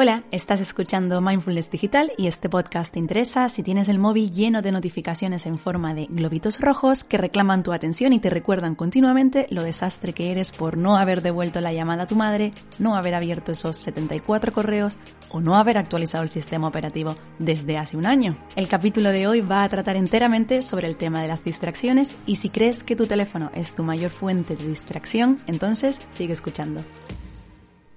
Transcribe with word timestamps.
Hola, 0.00 0.22
estás 0.30 0.60
escuchando 0.60 1.20
Mindfulness 1.20 1.72
Digital 1.72 2.12
y 2.16 2.28
este 2.28 2.48
podcast 2.48 2.92
te 2.92 3.00
interesa 3.00 3.48
si 3.48 3.64
tienes 3.64 3.88
el 3.88 3.98
móvil 3.98 4.30
lleno 4.30 4.62
de 4.62 4.70
notificaciones 4.70 5.44
en 5.44 5.58
forma 5.58 5.92
de 5.92 6.06
globitos 6.08 6.60
rojos 6.60 7.02
que 7.02 7.18
reclaman 7.18 7.64
tu 7.64 7.72
atención 7.72 8.12
y 8.12 8.20
te 8.20 8.30
recuerdan 8.30 8.76
continuamente 8.76 9.48
lo 9.50 9.64
desastre 9.64 10.12
que 10.12 10.30
eres 10.30 10.52
por 10.52 10.76
no 10.76 10.96
haber 10.98 11.20
devuelto 11.20 11.60
la 11.60 11.72
llamada 11.72 12.04
a 12.04 12.06
tu 12.06 12.14
madre, 12.14 12.52
no 12.78 12.94
haber 12.94 13.16
abierto 13.16 13.50
esos 13.50 13.74
74 13.74 14.52
correos 14.52 14.98
o 15.30 15.40
no 15.40 15.56
haber 15.56 15.76
actualizado 15.76 16.22
el 16.22 16.30
sistema 16.30 16.68
operativo 16.68 17.16
desde 17.40 17.76
hace 17.76 17.96
un 17.96 18.06
año. 18.06 18.36
El 18.54 18.68
capítulo 18.68 19.10
de 19.10 19.26
hoy 19.26 19.40
va 19.40 19.64
a 19.64 19.68
tratar 19.68 19.96
enteramente 19.96 20.62
sobre 20.62 20.86
el 20.86 20.94
tema 20.94 21.22
de 21.22 21.26
las 21.26 21.42
distracciones 21.42 22.14
y 22.24 22.36
si 22.36 22.50
crees 22.50 22.84
que 22.84 22.94
tu 22.94 23.08
teléfono 23.08 23.50
es 23.52 23.74
tu 23.74 23.82
mayor 23.82 24.12
fuente 24.12 24.54
de 24.54 24.68
distracción, 24.68 25.40
entonces 25.48 26.00
sigue 26.12 26.34
escuchando. 26.34 26.84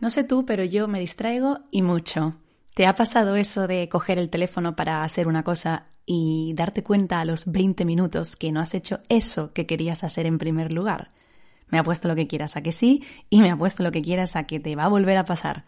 No 0.01 0.09
sé 0.09 0.23
tú, 0.23 0.47
pero 0.47 0.63
yo 0.63 0.87
me 0.87 0.99
distraigo 0.99 1.59
y 1.69 1.83
mucho. 1.83 2.35
¿Te 2.73 2.87
ha 2.87 2.95
pasado 2.95 3.35
eso 3.35 3.67
de 3.67 3.87
coger 3.87 4.17
el 4.17 4.31
teléfono 4.31 4.75
para 4.75 5.03
hacer 5.03 5.27
una 5.27 5.43
cosa 5.43 5.85
y 6.07 6.53
darte 6.55 6.83
cuenta 6.83 7.21
a 7.21 7.25
los 7.25 7.51
20 7.51 7.85
minutos 7.85 8.35
que 8.35 8.51
no 8.51 8.61
has 8.61 8.73
hecho 8.73 9.01
eso 9.09 9.53
que 9.53 9.67
querías 9.67 10.03
hacer 10.03 10.25
en 10.25 10.39
primer 10.39 10.73
lugar? 10.73 11.11
Me 11.67 11.77
ha 11.77 11.83
puesto 11.83 12.07
lo 12.07 12.15
que 12.15 12.25
quieras 12.25 12.57
a 12.57 12.63
que 12.63 12.71
sí 12.71 13.03
y 13.29 13.41
me 13.41 13.51
ha 13.51 13.55
puesto 13.55 13.83
lo 13.83 13.91
que 13.91 14.01
quieras 14.01 14.35
a 14.35 14.47
que 14.47 14.59
te 14.59 14.75
va 14.75 14.85
a 14.85 14.89
volver 14.89 15.17
a 15.17 15.25
pasar. 15.25 15.65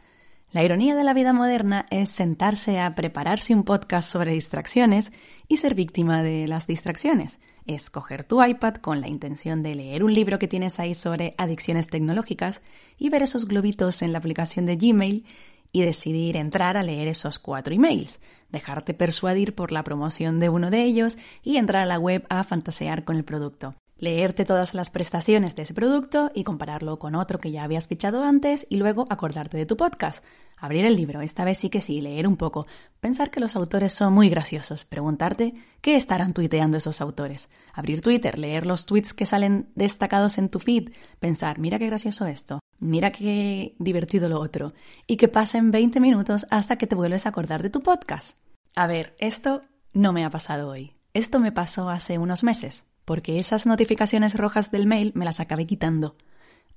La 0.54 0.64
ironía 0.64 0.94
de 0.94 1.04
la 1.04 1.16
vida 1.16 1.34
moderna 1.34 1.88
es 1.90 2.10
sentarse 2.10 2.80
a 2.80 2.94
prepararse 2.94 3.56
un 3.56 3.64
podcast 3.64 4.08
sobre 4.08 4.34
distracciones 4.34 5.12
y 5.48 5.58
ser 5.58 5.74
víctima 5.74 6.22
de 6.22 6.48
las 6.48 6.68
distracciones. 6.68 7.40
Es 7.66 7.90
coger 7.90 8.24
tu 8.24 8.44
iPad 8.44 8.76
con 8.76 9.02
la 9.02 9.08
intención 9.08 9.64
de 9.64 9.74
leer 9.74 10.04
un 10.04 10.14
libro 10.14 10.38
que 10.38 10.48
tienes 10.48 10.80
ahí 10.80 10.94
sobre 10.94 11.34
adicciones 11.40 11.88
tecnológicas 11.88 12.62
y 13.00 13.10
ver 13.10 13.24
esos 13.24 13.48
globitos 13.48 14.04
en 14.04 14.12
la 14.12 14.20
aplicación 14.20 14.68
de 14.68 14.76
Gmail 14.76 15.26
y 15.72 15.82
decidir 15.82 16.38
entrar 16.38 16.78
a 16.78 16.84
leer 16.84 17.08
esos 17.08 17.40
cuatro 17.40 17.74
emails, 17.74 18.22
dejarte 18.52 18.94
persuadir 18.94 19.56
por 19.56 19.72
la 19.72 19.84
promoción 19.84 20.40
de 20.40 20.50
uno 20.50 20.70
de 20.70 20.84
ellos 20.84 21.18
y 21.42 21.58
entrar 21.58 21.82
a 21.82 21.88
la 21.88 21.98
web 21.98 22.28
a 22.30 22.44
fantasear 22.44 23.06
con 23.06 23.16
el 23.16 23.24
producto 23.24 23.74
leerte 24.04 24.44
todas 24.44 24.74
las 24.74 24.90
prestaciones 24.90 25.56
de 25.56 25.62
ese 25.62 25.74
producto 25.74 26.30
y 26.36 26.44
compararlo 26.44 27.00
con 27.00 27.16
otro 27.16 27.40
que 27.40 27.52
ya 27.52 27.64
habías 27.64 27.88
fichado 27.88 28.22
antes 28.22 28.68
y 28.70 28.76
luego 28.76 29.06
acordarte 29.10 29.56
de 29.58 29.66
tu 29.66 29.78
podcast. 29.78 30.26
Abrir 30.58 30.86
el 30.86 30.98
libro, 30.98 31.22
esta 31.22 31.46
vez 31.46 31.58
sí 31.58 31.70
que 31.70 31.80
sí, 31.80 32.02
leer 32.02 32.28
un 32.28 32.36
poco, 32.36 32.68
pensar 33.00 33.32
que 33.32 33.40
los 33.40 33.56
autores 33.56 33.94
son 33.94 34.14
muy 34.14 34.30
graciosos, 34.30 34.84
preguntarte 34.84 35.54
qué 35.80 35.96
estarán 35.96 36.34
tuiteando 36.34 36.78
esos 36.78 37.00
autores, 37.00 37.48
abrir 37.74 38.02
Twitter, 38.02 38.38
leer 38.38 38.66
los 38.66 38.86
tweets 38.86 39.14
que 39.14 39.26
salen 39.26 39.70
destacados 39.76 40.38
en 40.38 40.50
tu 40.50 40.60
feed, 40.60 40.90
pensar, 41.20 41.60
mira 41.60 41.80
qué 41.80 41.88
gracioso 41.88 42.28
esto, 42.28 42.60
mira 42.80 43.12
qué 43.12 43.74
divertido 43.80 44.28
lo 44.28 44.42
otro, 44.42 44.74
y 45.08 45.16
que 45.16 45.30
pasen 45.30 45.72
20 45.72 46.02
minutos 46.02 46.46
hasta 46.50 46.78
que 46.78 46.88
te 46.88 46.96
vuelves 46.96 47.26
a 47.26 47.30
acordar 47.30 47.64
de 47.64 47.70
tu 47.70 47.82
podcast. 47.82 48.38
A 48.76 48.86
ver, 48.86 49.16
esto 49.18 49.62
no 49.94 50.12
me 50.12 50.26
ha 50.26 50.30
pasado 50.30 50.70
hoy. 50.70 50.94
Esto 51.14 51.40
me 51.40 51.52
pasó 51.52 51.90
hace 51.90 52.18
unos 52.18 52.44
meses, 52.44 52.86
porque 53.06 53.40
esas 53.40 53.66
notificaciones 53.66 54.36
rojas 54.36 54.72
del 54.72 54.88
mail 54.88 55.12
me 55.16 55.26
las 55.26 55.40
acabé 55.40 55.66
quitando. 55.66 56.16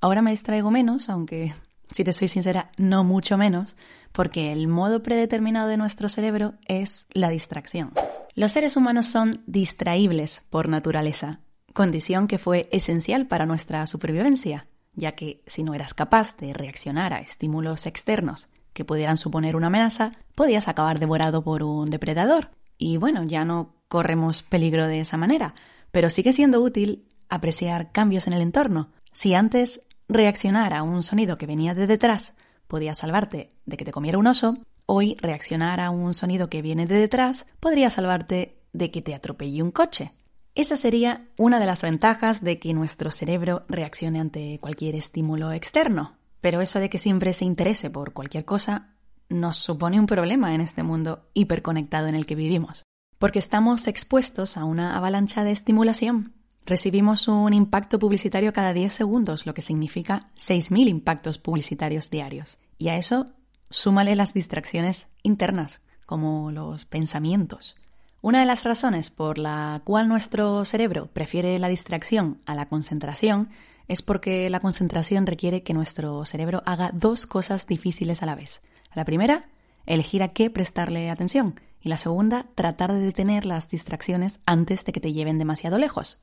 Ahora 0.00 0.22
me 0.22 0.30
distraigo 0.30 0.70
menos, 0.70 1.08
aunque, 1.08 1.54
si 1.90 2.04
te 2.04 2.12
soy 2.12 2.28
sincera, 2.28 2.70
no 2.76 3.04
mucho 3.04 3.38
menos, 3.38 3.76
porque 4.12 4.52
el 4.52 4.68
modo 4.68 5.02
predeterminado 5.02 5.68
de 5.68 5.76
nuestro 5.76 6.08
cerebro 6.08 6.54
es 6.66 7.06
la 7.12 7.28
distracción. 7.28 7.92
Los 8.34 8.52
seres 8.52 8.76
humanos 8.76 9.06
son 9.06 9.42
distraíbles 9.46 10.42
por 10.50 10.68
naturaleza, 10.68 11.40
condición 11.72 12.26
que 12.26 12.38
fue 12.38 12.68
esencial 12.72 13.26
para 13.26 13.46
nuestra 13.46 13.86
supervivencia, 13.86 14.66
ya 14.94 15.12
que 15.12 15.42
si 15.46 15.62
no 15.62 15.74
eras 15.74 15.94
capaz 15.94 16.36
de 16.36 16.52
reaccionar 16.52 17.12
a 17.12 17.20
estímulos 17.20 17.86
externos 17.86 18.48
que 18.72 18.84
pudieran 18.84 19.16
suponer 19.16 19.56
una 19.56 19.68
amenaza, 19.68 20.12
podías 20.34 20.68
acabar 20.68 20.98
devorado 20.98 21.42
por 21.42 21.62
un 21.62 21.88
depredador. 21.88 22.50
Y 22.78 22.98
bueno, 22.98 23.24
ya 23.24 23.44
no 23.44 23.74
corremos 23.88 24.42
peligro 24.42 24.86
de 24.86 25.00
esa 25.00 25.16
manera, 25.16 25.54
pero 25.96 26.10
sigue 26.10 26.34
siendo 26.34 26.60
útil 26.60 27.08
apreciar 27.30 27.90
cambios 27.90 28.26
en 28.26 28.34
el 28.34 28.42
entorno. 28.42 28.90
Si 29.12 29.32
antes 29.32 29.80
reaccionar 30.10 30.74
a 30.74 30.82
un 30.82 31.02
sonido 31.02 31.38
que 31.38 31.46
venía 31.46 31.72
de 31.72 31.86
detrás 31.86 32.34
podía 32.66 32.92
salvarte 32.92 33.48
de 33.64 33.78
que 33.78 33.86
te 33.86 33.92
comiera 33.92 34.18
un 34.18 34.26
oso, 34.26 34.58
hoy 34.84 35.16
reaccionar 35.22 35.80
a 35.80 35.88
un 35.88 36.12
sonido 36.12 36.50
que 36.50 36.60
viene 36.60 36.86
de 36.86 36.98
detrás 36.98 37.46
podría 37.60 37.88
salvarte 37.88 38.60
de 38.74 38.90
que 38.90 39.00
te 39.00 39.14
atropelle 39.14 39.62
un 39.62 39.70
coche. 39.70 40.12
Esa 40.54 40.76
sería 40.76 41.30
una 41.38 41.58
de 41.58 41.64
las 41.64 41.80
ventajas 41.80 42.44
de 42.44 42.58
que 42.58 42.74
nuestro 42.74 43.10
cerebro 43.10 43.64
reaccione 43.66 44.20
ante 44.20 44.58
cualquier 44.60 44.96
estímulo 44.96 45.52
externo. 45.52 46.18
Pero 46.42 46.60
eso 46.60 46.78
de 46.78 46.90
que 46.90 46.98
siempre 46.98 47.32
se 47.32 47.46
interese 47.46 47.88
por 47.88 48.12
cualquier 48.12 48.44
cosa 48.44 48.90
nos 49.30 49.56
supone 49.56 49.98
un 49.98 50.04
problema 50.04 50.54
en 50.54 50.60
este 50.60 50.82
mundo 50.82 51.30
hiperconectado 51.32 52.06
en 52.08 52.16
el 52.16 52.26
que 52.26 52.34
vivimos 52.34 52.84
porque 53.18 53.38
estamos 53.38 53.86
expuestos 53.86 54.56
a 54.56 54.64
una 54.64 54.96
avalancha 54.96 55.44
de 55.44 55.52
estimulación. 55.52 56.34
Recibimos 56.66 57.28
un 57.28 57.54
impacto 57.54 57.98
publicitario 57.98 58.52
cada 58.52 58.72
10 58.72 58.92
segundos, 58.92 59.46
lo 59.46 59.54
que 59.54 59.62
significa 59.62 60.30
6.000 60.36 60.88
impactos 60.88 61.38
publicitarios 61.38 62.10
diarios. 62.10 62.58
Y 62.78 62.88
a 62.88 62.96
eso 62.96 63.26
súmale 63.70 64.16
las 64.16 64.34
distracciones 64.34 65.08
internas, 65.22 65.80
como 66.06 66.50
los 66.50 66.84
pensamientos. 66.84 67.76
Una 68.20 68.40
de 68.40 68.46
las 68.46 68.64
razones 68.64 69.10
por 69.10 69.38
la 69.38 69.80
cual 69.84 70.08
nuestro 70.08 70.64
cerebro 70.64 71.06
prefiere 71.12 71.58
la 71.58 71.68
distracción 71.68 72.40
a 72.46 72.54
la 72.54 72.68
concentración 72.68 73.50
es 73.86 74.02
porque 74.02 74.50
la 74.50 74.58
concentración 74.58 75.26
requiere 75.26 75.62
que 75.62 75.74
nuestro 75.74 76.24
cerebro 76.24 76.62
haga 76.66 76.90
dos 76.92 77.26
cosas 77.26 77.68
difíciles 77.68 78.22
a 78.22 78.26
la 78.26 78.34
vez. 78.34 78.62
La 78.94 79.04
primera, 79.04 79.48
elegir 79.86 80.24
a 80.24 80.32
qué 80.32 80.50
prestarle 80.50 81.10
atención 81.10 81.60
y 81.86 81.88
la 81.88 81.98
segunda, 81.98 82.46
tratar 82.56 82.92
de 82.92 82.98
detener 82.98 83.46
las 83.46 83.68
distracciones 83.68 84.40
antes 84.44 84.84
de 84.84 84.92
que 84.92 84.98
te 84.98 85.12
lleven 85.12 85.38
demasiado 85.38 85.78
lejos. 85.78 86.20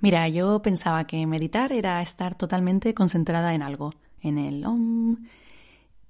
Mira, 0.00 0.26
yo 0.28 0.62
pensaba 0.62 1.06
que 1.06 1.26
meditar 1.26 1.70
era 1.70 2.00
estar 2.00 2.34
totalmente 2.34 2.94
concentrada 2.94 3.52
en 3.52 3.62
algo, 3.62 3.92
en 4.22 4.38
el 4.38 4.64
om. 4.64 5.18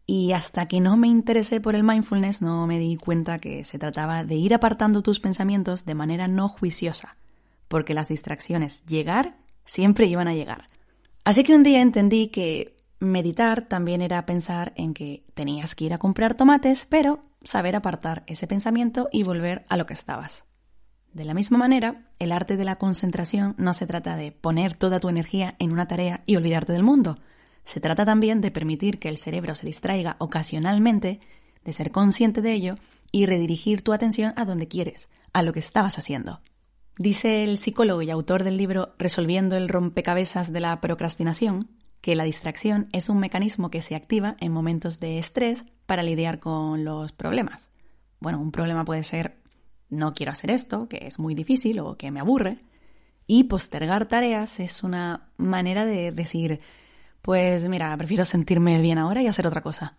Y 0.06 0.30
hasta 0.30 0.68
que 0.68 0.80
no 0.80 0.96
me 0.96 1.08
interesé 1.08 1.60
por 1.60 1.74
el 1.74 1.82
mindfulness 1.82 2.42
no 2.42 2.64
me 2.68 2.78
di 2.78 2.96
cuenta 2.96 3.40
que 3.40 3.64
se 3.64 3.76
trataba 3.76 4.22
de 4.22 4.36
ir 4.36 4.54
apartando 4.54 5.00
tus 5.00 5.18
pensamientos 5.18 5.84
de 5.84 5.94
manera 5.94 6.28
no 6.28 6.48
juiciosa, 6.48 7.16
porque 7.66 7.94
las 7.94 8.06
distracciones 8.06 8.86
llegar 8.86 9.34
siempre 9.64 10.06
iban 10.06 10.28
a 10.28 10.34
llegar. 10.34 10.68
Así 11.24 11.42
que 11.42 11.56
un 11.56 11.64
día 11.64 11.80
entendí 11.80 12.28
que 12.28 12.76
meditar 13.00 13.62
también 13.62 14.00
era 14.00 14.24
pensar 14.26 14.72
en 14.76 14.94
que 14.94 15.24
tenías 15.34 15.74
que 15.74 15.86
ir 15.86 15.92
a 15.92 15.98
comprar 15.98 16.34
tomates, 16.34 16.86
pero 16.88 17.20
saber 17.44 17.76
apartar 17.76 18.24
ese 18.26 18.46
pensamiento 18.46 19.08
y 19.12 19.22
volver 19.22 19.64
a 19.68 19.76
lo 19.76 19.86
que 19.86 19.94
estabas. 19.94 20.44
De 21.12 21.24
la 21.24 21.34
misma 21.34 21.58
manera, 21.58 22.08
el 22.18 22.32
arte 22.32 22.56
de 22.56 22.64
la 22.64 22.76
concentración 22.76 23.54
no 23.58 23.74
se 23.74 23.86
trata 23.86 24.16
de 24.16 24.32
poner 24.32 24.76
toda 24.76 24.98
tu 24.98 25.08
energía 25.10 25.56
en 25.58 25.72
una 25.72 25.86
tarea 25.86 26.22
y 26.26 26.36
olvidarte 26.36 26.72
del 26.72 26.82
mundo. 26.82 27.18
Se 27.64 27.80
trata 27.80 28.06
también 28.06 28.40
de 28.40 28.50
permitir 28.50 28.98
que 28.98 29.10
el 29.10 29.18
cerebro 29.18 29.54
se 29.54 29.66
distraiga 29.66 30.16
ocasionalmente, 30.18 31.20
de 31.64 31.72
ser 31.72 31.90
consciente 31.90 32.40
de 32.40 32.54
ello 32.54 32.74
y 33.12 33.26
redirigir 33.26 33.82
tu 33.82 33.92
atención 33.92 34.32
a 34.36 34.46
donde 34.46 34.68
quieres, 34.68 35.10
a 35.34 35.42
lo 35.42 35.52
que 35.52 35.60
estabas 35.60 35.98
haciendo. 35.98 36.40
Dice 36.98 37.44
el 37.44 37.58
psicólogo 37.58 38.02
y 38.02 38.10
autor 38.10 38.42
del 38.42 38.56
libro 38.56 38.94
Resolviendo 38.98 39.56
el 39.56 39.68
rompecabezas 39.68 40.52
de 40.52 40.60
la 40.60 40.80
procrastinación, 40.80 41.68
que 42.00 42.14
la 42.14 42.24
distracción 42.24 42.88
es 42.92 43.08
un 43.08 43.18
mecanismo 43.18 43.70
que 43.70 43.80
se 43.80 43.94
activa 43.94 44.36
en 44.40 44.52
momentos 44.52 44.98
de 44.98 45.18
estrés 45.18 45.64
para 45.92 46.02
lidiar 46.02 46.38
con 46.40 46.86
los 46.86 47.12
problemas. 47.12 47.68
Bueno, 48.18 48.40
un 48.40 48.50
problema 48.50 48.82
puede 48.82 49.02
ser 49.02 49.36
no 49.90 50.14
quiero 50.14 50.32
hacer 50.32 50.50
esto, 50.50 50.88
que 50.88 51.06
es 51.06 51.18
muy 51.18 51.34
difícil 51.34 51.80
o 51.80 51.98
que 51.98 52.10
me 52.10 52.18
aburre. 52.18 52.60
Y 53.26 53.44
postergar 53.44 54.06
tareas 54.06 54.58
es 54.58 54.84
una 54.84 55.28
manera 55.36 55.84
de 55.84 56.10
decir, 56.10 56.60
pues 57.20 57.68
mira, 57.68 57.94
prefiero 57.98 58.24
sentirme 58.24 58.80
bien 58.80 58.96
ahora 58.96 59.20
y 59.20 59.26
hacer 59.26 59.46
otra 59.46 59.60
cosa. 59.60 59.98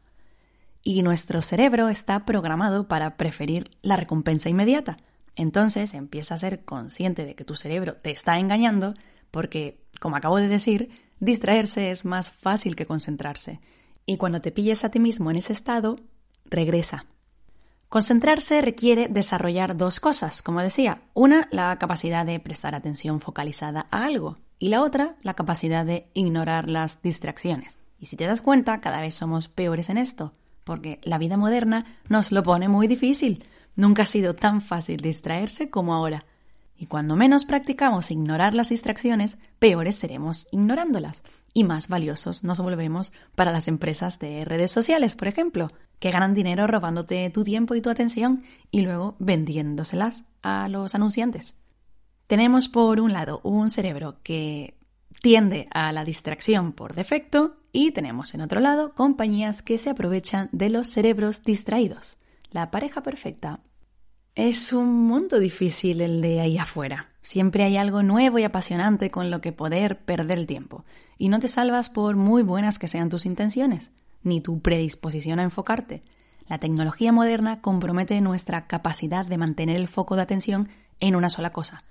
Y 0.82 1.04
nuestro 1.04 1.44
cerebro 1.44 1.90
está 1.90 2.26
programado 2.26 2.88
para 2.88 3.16
preferir 3.16 3.66
la 3.84 3.96
recompensa 3.96 4.50
inmediata. 4.50 4.98
Entonces 5.36 5.94
empieza 5.94 6.34
a 6.34 6.40
ser 6.40 6.66
consciente 6.66 7.24
de 7.24 7.36
que 7.36 7.46
tu 7.46 7.56
cerebro 7.56 7.94
te 7.94 8.10
está 8.10 8.40
engañando 8.40 8.96
porque, 9.30 9.86
como 10.00 10.16
acabo 10.16 10.38
de 10.38 10.48
decir, 10.48 10.90
Distraerse 11.24 11.90
es 11.90 12.04
más 12.04 12.32
fácil 12.32 12.76
que 12.76 12.86
concentrarse. 12.86 13.62
Y 14.06 14.18
cuando 14.18 14.42
te 14.42 14.52
pilles 14.52 14.84
a 14.84 14.90
ti 14.90 15.00
mismo 15.00 15.32
en 15.32 15.38
ese 15.38 15.54
estado, 15.54 15.96
regresa. 16.46 17.06
Concentrarse 17.90 18.62
requiere 18.62 19.08
desarrollar 19.08 19.78
dos 19.78 20.00
cosas, 20.00 20.42
como 20.42 20.62
decía. 20.62 21.04
Una, 21.14 21.48
la 21.52 21.78
capacidad 21.78 22.26
de 22.26 22.40
prestar 22.40 22.74
atención 22.74 23.20
focalizada 23.20 23.86
a 23.92 24.04
algo. 24.04 24.40
Y 24.58 24.70
la 24.70 24.82
otra, 24.82 25.16
la 25.22 25.36
capacidad 25.36 25.86
de 25.86 26.10
ignorar 26.14 26.70
las 26.70 27.02
distracciones. 27.04 27.78
Y 28.00 28.08
si 28.08 28.18
te 28.18 28.26
das 28.26 28.42
cuenta, 28.42 28.82
cada 28.82 29.00
vez 29.00 29.14
somos 29.14 29.48
peores 29.48 29.90
en 29.90 29.98
esto, 29.98 30.34
porque 30.64 31.00
la 31.04 31.20
vida 31.20 31.38
moderna 31.38 31.86
nos 32.10 32.32
lo 32.32 32.44
pone 32.44 32.68
muy 32.68 32.88
difícil. 32.88 33.46
Nunca 33.76 34.04
ha 34.04 34.08
sido 34.08 34.36
tan 34.36 34.62
fácil 34.62 35.00
distraerse 35.00 35.70
como 35.70 35.94
ahora. 35.94 36.26
Y 36.76 36.88
cuando 36.88 37.16
menos 37.16 37.46
practicamos 37.46 38.12
ignorar 38.12 38.56
las 38.56 38.70
distracciones, 38.70 39.38
peores 39.60 39.96
seremos 39.96 40.48
ignorándolas. 40.52 41.24
Y 41.54 41.64
más 41.64 41.88
valiosos 41.88 42.44
nos 42.44 42.60
volvemos 42.60 43.14
para 43.36 43.52
las 43.52 43.68
empresas 43.68 44.20
de 44.20 44.44
redes 44.44 44.72
sociales, 44.72 45.16
por 45.16 45.28
ejemplo. 45.28 45.68
que 46.00 46.12
ganan 46.12 46.34
dinero 46.34 46.68
robándote 46.68 47.30
tu 47.30 47.46
tiempo 47.46 47.76
y 47.76 47.82
tu 47.82 47.90
atención 47.90 48.44
y 48.72 48.82
luego 48.82 49.16
vendiéndoselas 49.20 50.26
a 50.42 50.68
los 50.68 50.96
anunciantes. 50.96 51.58
Tenemos 52.28 52.68
por 52.68 53.00
un 53.00 53.14
lado 53.14 53.40
un 53.44 53.70
cerebro 53.70 54.18
que 54.22 54.78
tiende 55.22 55.70
a 55.72 55.94
la 55.94 56.04
distracción 56.04 56.74
por 56.74 56.94
defecto 56.94 57.56
y 57.72 57.92
tenemos 57.92 58.34
en 58.34 58.42
otro 58.42 58.60
lado 58.60 58.94
compañías 58.94 59.62
que 59.62 59.78
se 59.78 59.90
aprovechan 59.90 60.50
de 60.52 60.70
los 60.70 60.90
cerebros 60.90 61.44
distraídos. 61.44 62.18
La 62.52 62.70
pareja 62.70 63.02
perfecta. 63.02 63.62
Es 64.36 64.74
un 64.74 65.06
mundo 65.06 65.40
difícil 65.40 66.02
el 66.02 66.22
de 66.22 66.42
ahí 66.42 66.58
afuera. 66.58 67.10
Siempre 67.22 67.64
hay 67.64 67.78
algo 67.78 68.04
nuevo 68.04 68.40
y 68.40 68.44
apasionante 68.44 69.10
con 69.10 69.32
lo 69.32 69.42
que 69.42 69.54
poder 69.54 70.04
perder 70.04 70.40
el 70.40 70.48
tiempo. 70.48 70.86
Y 71.18 71.30
no 71.30 71.40
te 71.40 71.48
salvas 71.48 71.90
por 71.90 72.16
muy 72.16 72.44
buenas 72.44 72.80
que 72.80 72.88
sean 72.88 73.10
tus 73.10 73.26
intenciones, 73.26 73.92
ni 74.24 74.42
tu 74.42 74.62
predisposición 74.62 75.40
a 75.40 75.44
enfocarte. 75.44 76.02
La 76.48 76.58
tecnología 76.58 77.12
moderna 77.12 77.62
compromete 77.62 78.20
nuestra 78.22 78.68
capacidad 78.68 79.26
de 79.26 79.38
mantener 79.38 79.78
el 79.78 79.88
foco 79.88 80.16
de 80.16 80.24
atención 80.24 80.70
en 81.00 81.16
una 81.16 81.30
sola 81.30 81.52
cosa. 81.52 81.84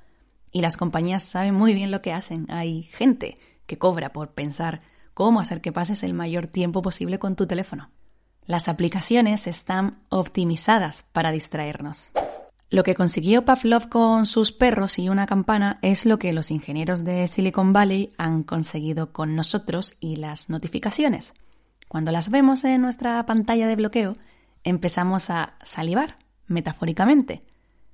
Y 0.52 0.60
las 0.60 0.76
compañías 0.76 1.22
saben 1.22 1.54
muy 1.54 1.72
bien 1.72 1.90
lo 1.90 2.02
que 2.02 2.12
hacen. 2.12 2.46
Hay 2.50 2.82
gente 2.82 3.36
que 3.66 3.78
cobra 3.78 4.12
por 4.12 4.32
pensar 4.32 4.82
cómo 5.14 5.40
hacer 5.40 5.60
que 5.60 5.72
pases 5.72 6.02
el 6.02 6.14
mayor 6.14 6.46
tiempo 6.46 6.82
posible 6.82 7.18
con 7.18 7.36
tu 7.36 7.46
teléfono. 7.46 7.90
Las 8.44 8.68
aplicaciones 8.68 9.46
están 9.46 9.98
optimizadas 10.08 11.04
para 11.12 11.30
distraernos. 11.30 12.12
Lo 12.72 12.84
que 12.84 12.94
consiguió 12.94 13.44
Pavlov 13.44 13.90
con 13.90 14.24
sus 14.24 14.50
perros 14.50 14.98
y 14.98 15.10
una 15.10 15.26
campana 15.26 15.78
es 15.82 16.06
lo 16.06 16.18
que 16.18 16.32
los 16.32 16.50
ingenieros 16.50 17.04
de 17.04 17.28
Silicon 17.28 17.74
Valley 17.74 18.14
han 18.16 18.44
conseguido 18.44 19.12
con 19.12 19.36
nosotros 19.36 19.96
y 20.00 20.16
las 20.16 20.48
notificaciones. 20.48 21.34
Cuando 21.86 22.12
las 22.12 22.30
vemos 22.30 22.64
en 22.64 22.80
nuestra 22.80 23.26
pantalla 23.26 23.68
de 23.68 23.76
bloqueo, 23.76 24.14
empezamos 24.64 25.28
a 25.28 25.52
salivar, 25.62 26.16
metafóricamente, 26.46 27.44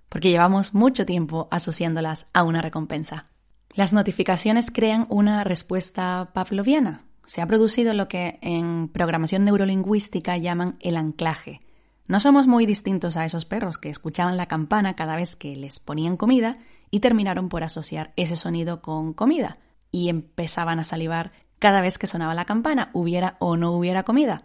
porque 0.09 0.31
llevamos 0.31 0.75
mucho 0.75 1.05
tiempo 1.05 1.49
asociándolas 1.51 2.29
a 2.33 2.45
una 2.45 2.63
recompensa. 2.63 3.27
Las 3.75 3.93
notificaciones 3.93 4.71
crean 4.71 5.07
una 5.09 5.43
respuesta 5.43 6.31
pavloviana. 6.33 7.05
Se 7.27 7.43
ha 7.43 7.47
producido 7.49 7.95
lo 7.95 8.07
que 8.07 8.39
en 8.43 8.87
programación 8.87 9.43
neurolingüística 9.43 10.37
llaman 10.37 10.77
el 10.79 10.97
anclaje 10.97 11.63
no 12.09 12.21
somos 12.21 12.47
muy 12.47 12.65
distintos 12.65 13.19
a 13.19 13.27
esos 13.27 13.45
perros 13.45 13.77
que 13.77 13.91
escuchaban 13.91 14.39
la 14.39 14.47
campana 14.47 14.97
cada 14.97 15.15
vez 15.15 15.37
que 15.37 15.55
les 15.57 15.79
ponían 15.79 16.17
comida 16.17 16.57
y 16.91 17.01
terminaron 17.01 17.51
por 17.51 17.65
asociar 17.65 18.13
ese 18.17 18.35
sonido 18.35 18.81
con 18.81 19.13
comida 19.13 19.59
y 19.91 20.09
empezaban 20.09 20.81
a 20.81 20.85
salivar 20.85 21.33
cada 21.59 21.83
vez 21.83 21.99
que 21.99 22.07
sonaba 22.07 22.35
la 22.35 22.47
campana, 22.47 22.89
hubiera 22.95 23.37
o 23.41 23.59
no 23.59 23.73
hubiera 23.73 24.05
comida. 24.05 24.45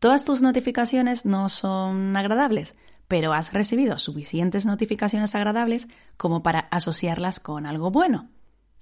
Todas 0.00 0.24
tus 0.24 0.42
notificaciones 0.42 1.24
no 1.24 1.48
son 1.48 2.16
agradables, 2.16 2.74
pero 3.06 3.32
has 3.32 3.52
recibido 3.52 3.98
suficientes 3.98 4.66
notificaciones 4.66 5.36
agradables 5.36 5.86
como 6.16 6.42
para 6.42 6.60
asociarlas 6.72 7.38
con 7.38 7.66
algo 7.66 7.92
bueno. 7.92 8.28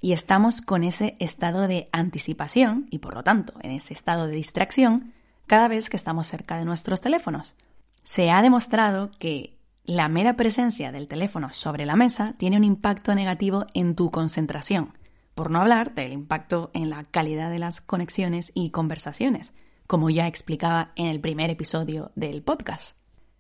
Y 0.01 0.13
estamos 0.13 0.63
con 0.63 0.85
ese 0.85 1.17
estado 1.19 1.69
de 1.69 1.91
anticipación 1.93 2.87
y 2.91 3.01
por 3.01 3.15
lo 3.15 3.23
tanto 3.25 3.53
en 3.61 3.73
ese 3.73 3.93
estado 3.93 4.27
de 4.27 4.37
distracción 4.37 5.13
cada 5.47 5.69
vez 5.69 5.91
que 5.91 5.99
estamos 5.99 6.29
cerca 6.29 6.57
de 6.57 6.65
nuestros 6.65 7.03
teléfonos. 7.03 7.55
Se 8.03 8.31
ha 8.31 8.43
demostrado 8.43 9.11
que 9.19 9.59
la 9.85 10.09
mera 10.09 10.37
presencia 10.37 10.93
del 10.93 11.07
teléfono 11.07 11.53
sobre 11.53 11.85
la 11.85 11.97
mesa 11.97 12.35
tiene 12.39 12.57
un 12.57 12.65
impacto 12.65 13.15
negativo 13.15 13.67
en 13.75 13.95
tu 13.95 14.11
concentración, 14.11 14.97
por 15.35 15.51
no 15.51 15.61
hablar 15.61 15.95
del 15.95 16.13
impacto 16.13 16.71
en 16.75 16.91
la 16.91 17.05
calidad 17.05 17.51
de 17.51 17.59
las 17.59 17.81
conexiones 17.81 18.53
y 18.55 18.71
conversaciones, 18.71 19.53
como 19.87 20.11
ya 20.11 20.27
explicaba 20.27 20.93
en 20.97 21.07
el 21.07 21.21
primer 21.21 21.51
episodio 21.51 22.13
del 22.15 22.43
podcast. 22.43 22.97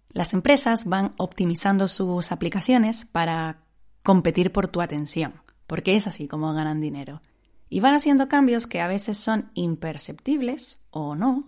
Las 0.09 0.35
empresas 0.35 0.87
van 0.87 1.15
optimizando 1.19 1.87
sus 1.87 2.33
aplicaciones 2.33 3.05
para 3.05 3.61
competir 4.03 4.51
por 4.51 4.67
tu 4.67 4.81
atención, 4.81 5.35
porque 5.67 5.95
es 5.95 6.07
así 6.07 6.27
como 6.27 6.53
ganan 6.53 6.81
dinero. 6.81 7.23
Y 7.69 7.79
van 7.79 7.95
haciendo 7.95 8.29
cambios 8.29 8.67
que 8.67 8.81
a 8.81 8.89
veces 8.89 9.19
son 9.19 9.53
imperceptibles 9.55 10.81
o 10.91 11.15
no, 11.15 11.47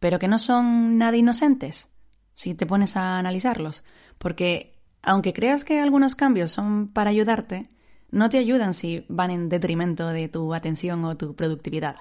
pero 0.00 0.18
que 0.18 0.28
no 0.28 0.38
son 0.38 0.96
nada 0.96 1.18
inocentes 1.18 1.88
si 2.38 2.54
te 2.54 2.66
pones 2.66 2.96
a 2.96 3.18
analizarlos, 3.18 3.82
porque 4.16 4.78
aunque 5.02 5.32
creas 5.32 5.64
que 5.64 5.80
algunos 5.80 6.14
cambios 6.14 6.52
son 6.52 6.86
para 6.86 7.10
ayudarte, 7.10 7.68
no 8.12 8.30
te 8.30 8.38
ayudan 8.38 8.74
si 8.74 9.04
van 9.08 9.32
en 9.32 9.48
detrimento 9.48 10.06
de 10.06 10.28
tu 10.28 10.54
atención 10.54 11.04
o 11.04 11.16
tu 11.16 11.34
productividad. 11.34 11.96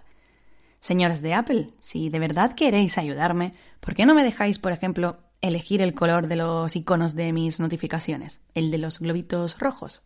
Señores 0.79 1.23
de 1.23 1.33
Apple, 1.33 1.73
si 1.81 2.09
de 2.09 2.19
verdad 2.19 2.53
queréis 2.53 2.99
ayudarme, 2.99 3.53
¿por 3.79 3.95
qué 3.95 4.05
no 4.05 4.13
me 4.13 4.23
dejáis, 4.23 4.59
por 4.59 4.73
ejemplo, 4.73 5.17
elegir 5.41 5.81
el 5.81 5.95
color 5.95 6.27
de 6.27 6.35
los 6.35 6.75
iconos 6.75 7.15
de 7.15 7.33
mis 7.33 7.59
notificaciones, 7.59 8.39
el 8.53 8.69
de 8.69 8.77
los 8.77 8.99
globitos 8.99 9.57
rojos? 9.57 10.03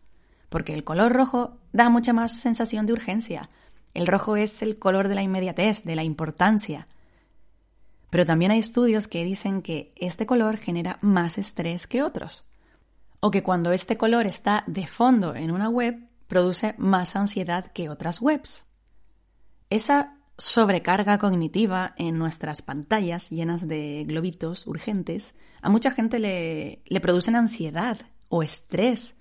Porque 0.48 0.74
el 0.74 0.86
color 0.86 1.12
rojo 1.12 1.58
da 1.74 1.90
mucha 1.90 2.14
más 2.14 2.40
sensación 2.40 2.86
de 2.86 2.94
urgencia. 2.94 3.50
El 3.94 4.08
rojo 4.08 4.38
es 4.38 4.62
el 4.62 4.80
color 4.80 5.10
de 5.10 5.16
la 5.16 5.24
inmediatez, 5.24 5.84
de 5.84 5.98
la 5.98 6.04
importancia. 6.04 6.88
Pero 8.12 8.26
también 8.26 8.52
hay 8.52 8.60
estudios 8.60 9.08
que 9.08 9.24
dicen 9.24 9.64
que 9.64 9.94
este 9.96 10.28
color 10.28 10.58
genera 10.58 11.00
más 11.02 11.40
estrés 11.40 11.88
que 11.88 12.04
otros. 12.04 12.46
O 13.22 13.32
que 13.32 13.42
cuando 13.42 13.72
este 13.72 13.98
color 13.98 14.28
está 14.28 14.64
de 14.68 14.86
fondo 14.86 15.34
en 15.34 15.50
una 15.50 15.70
web, 15.70 16.08
produce 16.28 16.76
más 16.78 17.16
ansiedad 17.16 17.72
que 17.72 17.90
otras 17.90 18.22
webs. 18.22 18.68
Esa 19.70 20.18
sobrecarga 20.38 21.20
cognitiva 21.20 21.94
en 21.98 22.18
nuestras 22.18 22.62
pantallas 22.62 23.30
llenas 23.30 23.68
de 23.68 24.04
globitos 24.06 24.68
urgentes, 24.68 25.34
a 25.62 25.70
mucha 25.70 25.92
gente 25.92 26.20
le, 26.20 26.82
le 26.86 27.00
producen 27.00 27.36
ansiedad 27.36 28.02
o 28.28 28.44
estrés. 28.44 29.16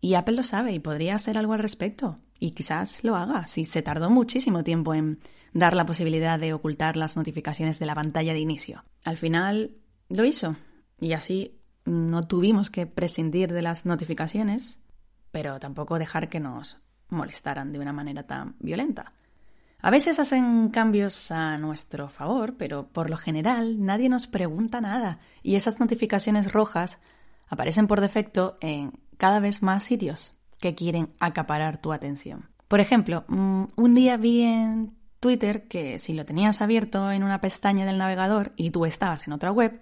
Y 0.00 0.14
Apple 0.14 0.34
lo 0.34 0.42
sabe 0.42 0.72
y 0.72 0.80
podría 0.80 1.14
hacer 1.14 1.38
algo 1.38 1.52
al 1.52 1.60
respecto. 1.60 2.16
Y 2.40 2.50
quizás 2.50 3.04
lo 3.04 3.14
haga 3.14 3.46
si 3.46 3.64
se 3.64 3.82
tardó 3.82 4.10
muchísimo 4.10 4.64
tiempo 4.64 4.92
en 4.92 5.20
dar 5.54 5.74
la 5.74 5.86
posibilidad 5.86 6.38
de 6.38 6.52
ocultar 6.52 6.96
las 6.96 7.16
notificaciones 7.16 7.78
de 7.78 7.86
la 7.86 7.94
pantalla 7.94 8.34
de 8.34 8.40
inicio. 8.40 8.82
Al 9.04 9.16
final 9.16 9.76
lo 10.08 10.24
hizo 10.24 10.56
y 11.00 11.12
así 11.12 11.58
no 11.84 12.26
tuvimos 12.26 12.70
que 12.70 12.86
prescindir 12.86 13.52
de 13.52 13.62
las 13.62 13.86
notificaciones, 13.86 14.78
pero 15.30 15.58
tampoco 15.60 15.98
dejar 15.98 16.28
que 16.28 16.40
nos 16.40 16.82
molestaran 17.08 17.72
de 17.72 17.78
una 17.78 17.92
manera 17.92 18.26
tan 18.26 18.56
violenta. 18.58 19.12
A 19.80 19.90
veces 19.90 20.18
hacen 20.18 20.70
cambios 20.70 21.30
a 21.30 21.56
nuestro 21.58 22.08
favor, 22.08 22.56
pero 22.56 22.88
por 22.88 23.10
lo 23.10 23.16
general 23.16 23.80
nadie 23.80 24.08
nos 24.08 24.26
pregunta 24.26 24.80
nada 24.80 25.20
y 25.42 25.56
esas 25.56 25.78
notificaciones 25.78 26.52
rojas 26.52 26.98
aparecen 27.48 27.86
por 27.86 28.00
defecto 28.00 28.56
en 28.60 28.92
cada 29.18 29.40
vez 29.40 29.62
más 29.62 29.84
sitios 29.84 30.32
que 30.58 30.74
quieren 30.74 31.12
acaparar 31.20 31.80
tu 31.80 31.92
atención. 31.92 32.48
Por 32.66 32.80
ejemplo, 32.80 33.24
mm, 33.28 33.64
un 33.76 33.94
día 33.94 34.16
vi 34.16 34.42
en 34.42 34.94
Twitter 35.24 35.66
que 35.68 35.98
si 35.98 36.12
lo 36.12 36.26
tenías 36.26 36.60
abierto 36.60 37.10
en 37.10 37.22
una 37.22 37.40
pestaña 37.40 37.86
del 37.86 37.96
navegador 37.96 38.52
y 38.56 38.68
tú 38.72 38.84
estabas 38.84 39.26
en 39.26 39.32
otra 39.32 39.50
web, 39.50 39.80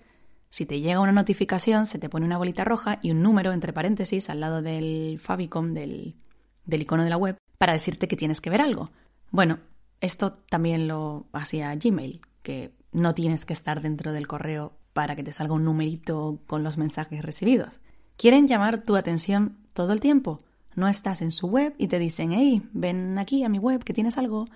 si 0.51 0.67
te 0.67 0.79
llega 0.79 1.01
una 1.01 1.11
notificación 1.11 1.87
se 1.87 1.99
te 1.99 2.09
pone 2.09 2.27
una 2.27 2.39
bolita 2.39 2.63
roja 2.63 3.01
y 3.03 3.11
un 3.11 3.23
número 3.23 3.51
entre 3.51 3.73
paréntesis 3.73 4.31
al 4.31 4.39
lado 4.39 4.63
del 4.63 5.19
favicon 5.21 5.75
del, 5.75 6.15
del 6.65 6.83
icono 6.83 7.03
de 7.03 7.11
la 7.11 7.17
web 7.17 7.39
para 7.59 7.73
decirte 7.73 8.07
que 8.07 8.15
tienes 8.15 8.41
que 8.41 8.51
ver 8.51 8.63
algo. 8.63 8.93
Bueno, 9.33 9.59
esto 10.01 10.33
también 10.49 10.87
lo 10.87 11.27
hacía 11.33 11.75
Gmail, 11.75 12.21
que 12.45 12.71
no 12.93 13.13
tienes 13.13 13.45
que 13.45 13.53
estar 13.53 13.83
dentro 13.83 14.13
del 14.13 14.29
correo 14.29 14.75
para 14.93 15.17
que 15.17 15.25
te 15.25 15.33
salga 15.33 15.55
un 15.55 15.65
numerito 15.65 16.39
con 16.47 16.63
los 16.63 16.79
mensajes 16.79 17.25
recibidos. 17.25 17.81
Quieren 18.17 18.47
llamar 18.47 18.85
tu 18.85 18.95
atención 18.95 19.57
todo 19.73 19.93
el 19.93 19.99
tiempo. 19.99 20.39
No 20.77 20.87
estás 20.87 21.21
en 21.21 21.33
su 21.33 21.49
web 21.49 21.75
y 21.79 21.89
te 21.89 21.99
dicen, 21.99 22.31
hey, 22.31 22.63
ven 22.73 23.19
aquí 23.19 23.43
a 23.43 23.49
mi 23.49 23.59
web 23.59 23.83
que 23.83 23.93
tienes 23.93 24.19
algo. 24.19 24.47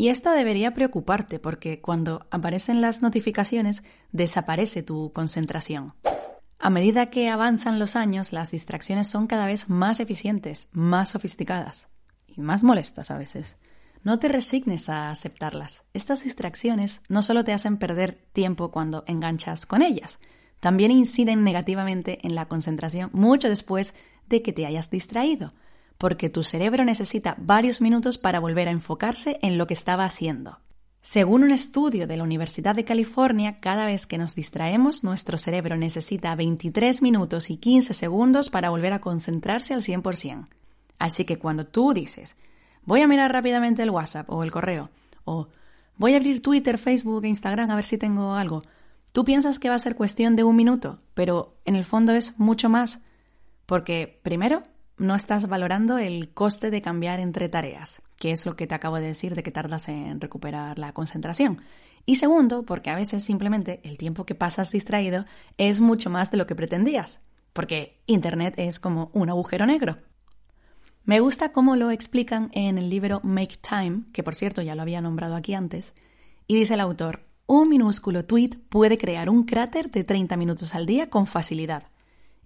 Y 0.00 0.10
esto 0.10 0.30
debería 0.30 0.74
preocuparte 0.74 1.40
porque 1.40 1.80
cuando 1.80 2.24
aparecen 2.30 2.80
las 2.80 3.02
notificaciones 3.02 3.82
desaparece 4.12 4.84
tu 4.84 5.12
concentración. 5.12 5.92
A 6.60 6.70
medida 6.70 7.10
que 7.10 7.28
avanzan 7.28 7.80
los 7.80 7.96
años, 7.96 8.32
las 8.32 8.52
distracciones 8.52 9.08
son 9.08 9.26
cada 9.26 9.46
vez 9.46 9.68
más 9.68 9.98
eficientes, 9.98 10.68
más 10.70 11.10
sofisticadas 11.10 11.88
y 12.28 12.40
más 12.40 12.62
molestas 12.62 13.10
a 13.10 13.18
veces. 13.18 13.56
No 14.04 14.20
te 14.20 14.28
resignes 14.28 14.88
a 14.88 15.10
aceptarlas. 15.10 15.82
Estas 15.94 16.22
distracciones 16.22 17.02
no 17.08 17.24
solo 17.24 17.42
te 17.42 17.52
hacen 17.52 17.76
perder 17.76 18.24
tiempo 18.32 18.70
cuando 18.70 19.02
enganchas 19.08 19.66
con 19.66 19.82
ellas, 19.82 20.20
también 20.60 20.92
inciden 20.92 21.42
negativamente 21.42 22.24
en 22.24 22.36
la 22.36 22.46
concentración 22.46 23.10
mucho 23.12 23.48
después 23.48 23.96
de 24.28 24.42
que 24.42 24.52
te 24.52 24.64
hayas 24.64 24.90
distraído 24.90 25.52
porque 25.98 26.30
tu 26.30 26.44
cerebro 26.44 26.84
necesita 26.84 27.36
varios 27.38 27.80
minutos 27.80 28.18
para 28.18 28.40
volver 28.40 28.68
a 28.68 28.70
enfocarse 28.70 29.38
en 29.42 29.58
lo 29.58 29.66
que 29.66 29.74
estaba 29.74 30.04
haciendo. 30.04 30.60
Según 31.00 31.42
un 31.42 31.50
estudio 31.50 32.06
de 32.06 32.16
la 32.16 32.22
Universidad 32.22 32.74
de 32.74 32.84
California, 32.84 33.60
cada 33.60 33.86
vez 33.86 34.06
que 34.06 34.18
nos 34.18 34.34
distraemos, 34.34 35.04
nuestro 35.04 35.38
cerebro 35.38 35.76
necesita 35.76 36.34
23 36.34 37.02
minutos 37.02 37.50
y 37.50 37.56
15 37.56 37.94
segundos 37.94 38.50
para 38.50 38.70
volver 38.70 38.92
a 38.92 39.00
concentrarse 39.00 39.74
al 39.74 39.82
100%. 39.82 40.48
Así 40.98 41.24
que 41.24 41.38
cuando 41.38 41.66
tú 41.66 41.92
dices, 41.92 42.36
voy 42.84 43.02
a 43.02 43.06
mirar 43.06 43.32
rápidamente 43.32 43.82
el 43.82 43.90
WhatsApp 43.90 44.28
o 44.30 44.42
el 44.42 44.50
correo, 44.50 44.90
o 45.24 45.48
voy 45.96 46.14
a 46.14 46.16
abrir 46.16 46.42
Twitter, 46.42 46.78
Facebook 46.78 47.24
e 47.24 47.28
Instagram 47.28 47.70
a 47.70 47.76
ver 47.76 47.84
si 47.84 47.98
tengo 47.98 48.34
algo, 48.34 48.62
Tú 49.12 49.24
piensas 49.24 49.58
que 49.58 49.68
va 49.68 49.74
a 49.74 49.80
ser 49.80 49.96
cuestión 49.96 50.36
de 50.36 50.44
un 50.44 50.56
minuto, 50.56 51.00
pero 51.14 51.56
en 51.64 51.76
el 51.76 51.84
fondo 51.84 52.12
es 52.12 52.38
mucho 52.38 52.68
más. 52.68 53.00
Porque, 53.66 54.20
primero, 54.22 54.62
no 54.98 55.14
estás 55.14 55.48
valorando 55.48 55.98
el 55.98 56.32
coste 56.34 56.70
de 56.70 56.82
cambiar 56.82 57.20
entre 57.20 57.48
tareas, 57.48 58.02
que 58.16 58.32
es 58.32 58.44
lo 58.46 58.56
que 58.56 58.66
te 58.66 58.74
acabo 58.74 58.96
de 58.96 59.06
decir 59.06 59.34
de 59.34 59.42
que 59.42 59.50
tardas 59.50 59.88
en 59.88 60.20
recuperar 60.20 60.78
la 60.78 60.92
concentración. 60.92 61.62
Y 62.04 62.16
segundo, 62.16 62.64
porque 62.64 62.90
a 62.90 62.96
veces 62.96 63.24
simplemente 63.24 63.80
el 63.84 63.98
tiempo 63.98 64.24
que 64.24 64.34
pasas 64.34 64.70
distraído 64.70 65.24
es 65.56 65.80
mucho 65.80 66.10
más 66.10 66.30
de 66.30 66.38
lo 66.38 66.46
que 66.46 66.54
pretendías, 66.54 67.20
porque 67.52 68.00
Internet 68.06 68.54
es 68.56 68.80
como 68.80 69.10
un 69.12 69.28
agujero 69.30 69.66
negro. 69.66 69.96
Me 71.04 71.20
gusta 71.20 71.52
cómo 71.52 71.76
lo 71.76 71.90
explican 71.90 72.50
en 72.52 72.76
el 72.76 72.90
libro 72.90 73.20
Make 73.24 73.56
Time, 73.56 74.02
que 74.12 74.22
por 74.22 74.34
cierto 74.34 74.62
ya 74.62 74.74
lo 74.74 74.82
había 74.82 75.00
nombrado 75.00 75.36
aquí 75.36 75.54
antes, 75.54 75.94
y 76.46 76.56
dice 76.56 76.74
el 76.74 76.80
autor, 76.80 77.24
un 77.46 77.68
minúsculo 77.68 78.26
tweet 78.26 78.58
puede 78.68 78.98
crear 78.98 79.30
un 79.30 79.44
cráter 79.44 79.90
de 79.90 80.04
30 80.04 80.36
minutos 80.36 80.74
al 80.74 80.84
día 80.84 81.08
con 81.08 81.26
facilidad. 81.26 81.84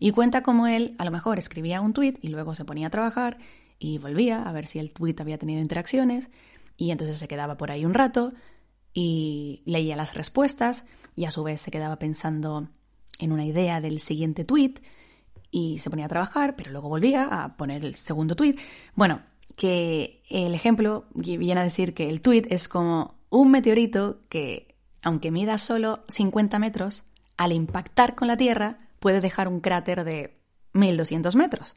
Y 0.02 0.10
cuenta 0.10 0.42
cómo 0.42 0.66
él 0.66 0.96
a 0.98 1.04
lo 1.04 1.12
mejor 1.12 1.38
escribía 1.38 1.80
un 1.80 1.92
tweet 1.92 2.14
y 2.22 2.26
luego 2.26 2.56
se 2.56 2.64
ponía 2.64 2.88
a 2.88 2.90
trabajar 2.90 3.38
y 3.78 3.98
volvía 3.98 4.42
a 4.42 4.50
ver 4.50 4.66
si 4.66 4.80
el 4.80 4.90
tweet 4.90 5.14
había 5.20 5.38
tenido 5.38 5.60
interacciones 5.60 6.28
y 6.76 6.90
entonces 6.90 7.18
se 7.18 7.28
quedaba 7.28 7.56
por 7.56 7.70
ahí 7.70 7.84
un 7.84 7.94
rato 7.94 8.32
y 8.92 9.62
leía 9.64 9.94
las 9.94 10.14
respuestas 10.14 10.84
y 11.14 11.26
a 11.26 11.30
su 11.30 11.44
vez 11.44 11.60
se 11.60 11.70
quedaba 11.70 12.00
pensando 12.00 12.66
en 13.20 13.30
una 13.30 13.46
idea 13.46 13.80
del 13.80 14.00
siguiente 14.00 14.44
tweet 14.44 14.74
y 15.52 15.78
se 15.78 15.88
ponía 15.88 16.06
a 16.06 16.08
trabajar, 16.08 16.56
pero 16.56 16.72
luego 16.72 16.88
volvía 16.88 17.28
a 17.30 17.56
poner 17.56 17.84
el 17.84 17.94
segundo 17.94 18.34
tweet. 18.34 18.56
Bueno, 18.96 19.22
que 19.54 20.24
el 20.28 20.52
ejemplo 20.52 21.04
viene 21.14 21.60
a 21.60 21.62
decir 21.62 21.94
que 21.94 22.10
el 22.10 22.22
tweet 22.22 22.48
es 22.50 22.66
como 22.66 23.14
un 23.30 23.52
meteorito 23.52 24.18
que, 24.28 24.74
aunque 25.00 25.30
mida 25.30 25.58
solo 25.58 26.02
50 26.08 26.58
metros, 26.58 27.04
al 27.36 27.52
impactar 27.52 28.16
con 28.16 28.26
la 28.26 28.36
Tierra 28.36 28.78
puede 29.02 29.20
dejar 29.20 29.48
un 29.48 29.60
cráter 29.60 30.04
de 30.04 30.40
1200 30.72 31.36
metros. 31.36 31.74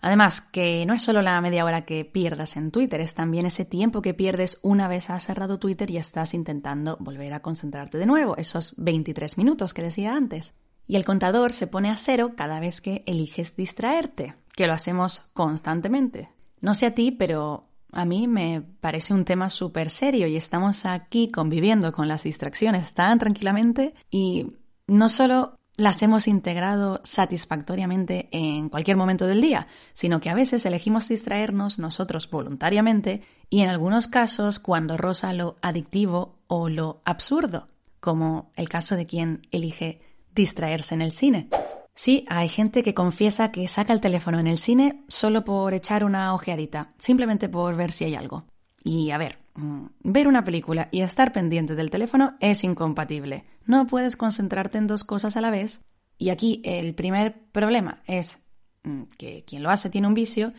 Además, 0.00 0.40
que 0.40 0.84
no 0.84 0.94
es 0.94 1.02
solo 1.02 1.22
la 1.22 1.40
media 1.40 1.64
hora 1.64 1.84
que 1.84 2.04
pierdas 2.04 2.56
en 2.56 2.72
Twitter, 2.72 3.00
es 3.00 3.14
también 3.14 3.46
ese 3.46 3.64
tiempo 3.64 4.02
que 4.02 4.14
pierdes 4.14 4.58
una 4.62 4.88
vez 4.88 5.10
has 5.10 5.24
cerrado 5.24 5.58
Twitter 5.58 5.90
y 5.90 5.96
estás 5.96 6.34
intentando 6.34 6.96
volver 6.98 7.32
a 7.32 7.40
concentrarte 7.40 7.98
de 7.98 8.06
nuevo, 8.06 8.36
esos 8.36 8.74
23 8.78 9.38
minutos 9.38 9.72
que 9.72 9.82
decía 9.82 10.14
antes. 10.16 10.54
Y 10.88 10.96
el 10.96 11.04
contador 11.04 11.52
se 11.52 11.68
pone 11.68 11.88
a 11.88 11.96
cero 11.96 12.32
cada 12.36 12.58
vez 12.58 12.80
que 12.80 13.04
eliges 13.06 13.54
distraerte, 13.54 14.34
que 14.56 14.66
lo 14.66 14.72
hacemos 14.72 15.30
constantemente. 15.32 16.30
No 16.60 16.74
sé 16.74 16.86
a 16.86 16.94
ti, 16.94 17.12
pero 17.12 17.68
a 17.92 18.04
mí 18.04 18.26
me 18.26 18.60
parece 18.80 19.14
un 19.14 19.24
tema 19.24 19.50
súper 19.50 19.88
serio 19.88 20.26
y 20.26 20.36
estamos 20.36 20.84
aquí 20.84 21.30
conviviendo 21.30 21.92
con 21.92 22.08
las 22.08 22.24
distracciones 22.24 22.92
tan 22.94 23.20
tranquilamente 23.20 23.94
y 24.10 24.48
no 24.88 25.08
solo 25.08 25.54
las 25.76 26.02
hemos 26.02 26.28
integrado 26.28 27.00
satisfactoriamente 27.02 28.28
en 28.30 28.68
cualquier 28.68 28.96
momento 28.96 29.26
del 29.26 29.40
día, 29.40 29.66
sino 29.92 30.20
que 30.20 30.30
a 30.30 30.34
veces 30.34 30.66
elegimos 30.66 31.08
distraernos 31.08 31.78
nosotros 31.78 32.28
voluntariamente 32.30 33.22
y 33.48 33.60
en 33.60 33.68
algunos 33.68 34.06
casos 34.06 34.58
cuando 34.58 34.96
roza 34.96 35.32
lo 35.32 35.56
adictivo 35.62 36.38
o 36.46 36.68
lo 36.68 37.00
absurdo, 37.04 37.68
como 38.00 38.50
el 38.56 38.68
caso 38.68 38.96
de 38.96 39.06
quien 39.06 39.46
elige 39.50 40.00
distraerse 40.34 40.94
en 40.94 41.02
el 41.02 41.12
cine. 41.12 41.48
Sí, 41.94 42.24
hay 42.28 42.48
gente 42.48 42.82
que 42.82 42.94
confiesa 42.94 43.52
que 43.52 43.68
saca 43.68 43.92
el 43.92 44.00
teléfono 44.00 44.40
en 44.40 44.46
el 44.46 44.58
cine 44.58 45.04
solo 45.08 45.44
por 45.44 45.74
echar 45.74 46.04
una 46.04 46.34
ojeadita, 46.34 46.94
simplemente 46.98 47.48
por 47.48 47.76
ver 47.76 47.92
si 47.92 48.04
hay 48.04 48.14
algo. 48.14 48.46
Y 48.82 49.10
a 49.10 49.18
ver, 49.18 49.41
ver 49.54 50.28
una 50.28 50.44
película 50.44 50.88
y 50.90 51.02
estar 51.02 51.32
pendiente 51.32 51.74
del 51.74 51.90
teléfono 51.90 52.36
es 52.40 52.64
incompatible. 52.64 53.44
No 53.66 53.86
puedes 53.86 54.16
concentrarte 54.16 54.78
en 54.78 54.86
dos 54.86 55.04
cosas 55.04 55.36
a 55.36 55.40
la 55.40 55.50
vez. 55.50 55.84
Y 56.18 56.30
aquí 56.30 56.62
el 56.64 56.94
primer 56.94 57.42
problema 57.50 58.02
es 58.06 58.46
mm, 58.84 59.02
que 59.18 59.44
quien 59.44 59.62
lo 59.62 59.70
hace 59.70 59.90
tiene 59.90 60.06
un 60.06 60.14
vicio 60.14 60.52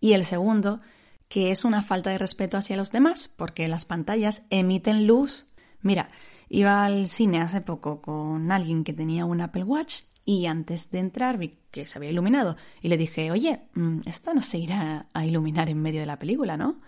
y 0.00 0.12
el 0.12 0.24
segundo 0.24 0.80
que 1.28 1.52
es 1.52 1.64
una 1.64 1.82
falta 1.82 2.10
de 2.10 2.18
respeto 2.18 2.56
hacia 2.56 2.76
los 2.76 2.90
demás, 2.90 3.28
porque 3.28 3.68
las 3.68 3.84
pantallas 3.84 4.42
emiten 4.50 5.06
luz. 5.06 5.46
Mira, 5.80 6.10
iba 6.48 6.84
al 6.84 7.06
cine 7.06 7.40
hace 7.40 7.60
poco 7.60 8.02
con 8.02 8.50
alguien 8.50 8.82
que 8.82 8.92
tenía 8.92 9.24
un 9.24 9.40
Apple 9.40 9.62
Watch 9.62 10.02
y 10.24 10.46
antes 10.46 10.90
de 10.90 10.98
entrar 10.98 11.38
vi 11.38 11.58
que 11.70 11.86
se 11.86 11.98
había 11.98 12.10
iluminado 12.10 12.56
y 12.82 12.88
le 12.88 12.96
dije, 12.96 13.30
oye, 13.30 13.62
mm, 13.74 14.00
esto 14.06 14.34
no 14.34 14.42
se 14.42 14.58
irá 14.58 15.06
a 15.12 15.24
iluminar 15.24 15.70
en 15.70 15.80
medio 15.80 16.00
de 16.00 16.06
la 16.06 16.18
película, 16.18 16.56
¿no? 16.56 16.80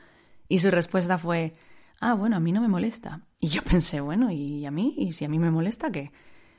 Y 0.53 0.59
su 0.59 0.71
respuesta 0.71 1.17
fue, 1.17 1.55
ah, 1.99 2.13
bueno, 2.13 2.37
a 2.37 2.41
mí 2.41 2.53
no 2.53 2.61
me 2.61 2.69
molesta. 2.69 3.23
Y 3.41 3.49
yo 3.49 3.63
pensé, 3.65 4.03
bueno, 4.03 4.31
¿y 4.31 4.67
a 4.67 4.71
mí? 4.71 4.95
¿Y 4.99 5.13
si 5.13 5.25
a 5.25 5.29
mí 5.31 5.39
me 5.39 5.51
molesta 5.51 5.91
qué? 5.91 6.13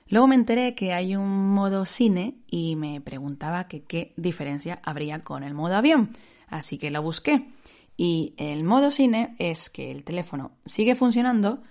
Luego 0.07 0.25
me 0.25 0.33
enteré 0.33 0.73
que 0.73 0.93
hay 0.93 1.15
un 1.15 1.53
modo 1.53 1.85
cine 1.85 2.39
y 2.47 2.75
me 2.75 3.01
preguntaba 3.01 3.67
qué 3.67 4.15
diferencia 4.17 4.81
habría 4.83 5.23
con 5.23 5.43
el 5.43 5.53
modo 5.53 5.75
avión. 5.75 6.09
Así 6.47 6.79
que 6.79 6.89
lo 6.89 7.03
busqué. 7.03 7.51
Y 7.95 8.33
el 8.38 8.63
modo 8.63 8.89
cine 8.89 9.35
es 9.38 9.69
que 9.69 9.91
el 9.91 10.03
teléfono 10.03 10.53
sigue 10.65 10.95
funcionando, 10.95 11.62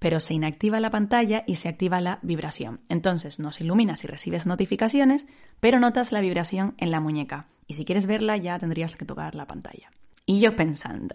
pero 0.00 0.18
se 0.18 0.34
inactiva 0.34 0.80
la 0.80 0.90
pantalla 0.90 1.42
y 1.46 1.54
se 1.54 1.68
activa 1.68 2.00
la 2.00 2.18
vibración. 2.22 2.80
Entonces 2.88 3.38
no 3.38 3.52
se 3.52 3.62
ilumina 3.62 3.94
si 3.94 4.08
recibes 4.08 4.46
notificaciones, 4.46 5.26
pero 5.60 5.78
notas 5.78 6.10
la 6.10 6.22
vibración 6.22 6.74
en 6.78 6.90
la 6.90 6.98
muñeca. 6.98 7.46
Y 7.68 7.74
si 7.74 7.84
quieres 7.84 8.06
verla 8.06 8.36
ya 8.36 8.58
tendrías 8.58 8.96
que 8.96 9.04
tocar 9.04 9.36
la 9.36 9.46
pantalla. 9.46 9.92
Y 10.26 10.40
yo 10.40 10.56
pensando, 10.56 11.14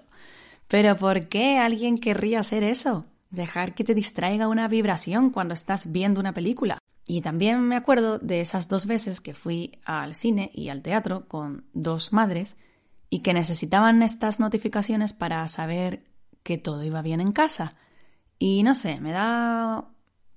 pero 0.68 0.96
¿por 0.98 1.28
qué 1.28 1.58
alguien 1.58 1.98
querría 1.98 2.40
hacer 2.40 2.64
eso? 2.64 3.06
Dejar 3.30 3.74
que 3.74 3.84
te 3.84 3.94
distraiga 3.94 4.48
una 4.48 4.68
vibración 4.68 5.30
cuando 5.30 5.54
estás 5.54 5.92
viendo 5.92 6.20
una 6.20 6.34
película. 6.34 6.78
Y 7.06 7.22
también 7.22 7.62
me 7.62 7.76
acuerdo 7.76 8.18
de 8.20 8.42
esas 8.42 8.68
dos 8.70 8.86
veces 8.86 9.20
que 9.20 9.34
fui 9.34 9.80
al 9.86 10.16
cine 10.16 10.52
y 10.54 10.70
al 10.70 10.82
teatro 10.82 11.28
con 11.28 11.66
dos 11.74 12.14
madres 12.14 12.56
y 13.10 13.20
que 13.20 13.34
necesitaban 13.34 14.02
estas 14.04 14.40
notificaciones 14.40 15.14
para 15.14 15.48
saber 15.48 16.06
que 16.44 16.58
todo 16.58 16.84
iba 16.84 17.02
bien 17.02 17.22
en 17.22 17.32
casa. 17.32 17.76
Y 18.40 18.64
no 18.64 18.74
sé, 18.76 19.00
me 19.00 19.12
da 19.12 19.86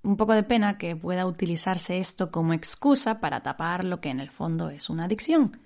un 0.03 0.17
poco 0.17 0.35
de 0.35 0.43
pena 0.43 0.79
que 0.79 0.97
pueda 0.97 1.27
utilizarse 1.27 1.99
esto 1.99 2.31
como 2.31 2.53
excusa 2.53 3.21
para 3.21 3.43
tapar 3.43 3.85
lo 3.85 4.01
que 4.01 4.11
en 4.11 4.21
el 4.21 4.31
fondo 4.31 4.71
es 4.71 4.89
una 4.91 5.05
adicción. 5.05 5.59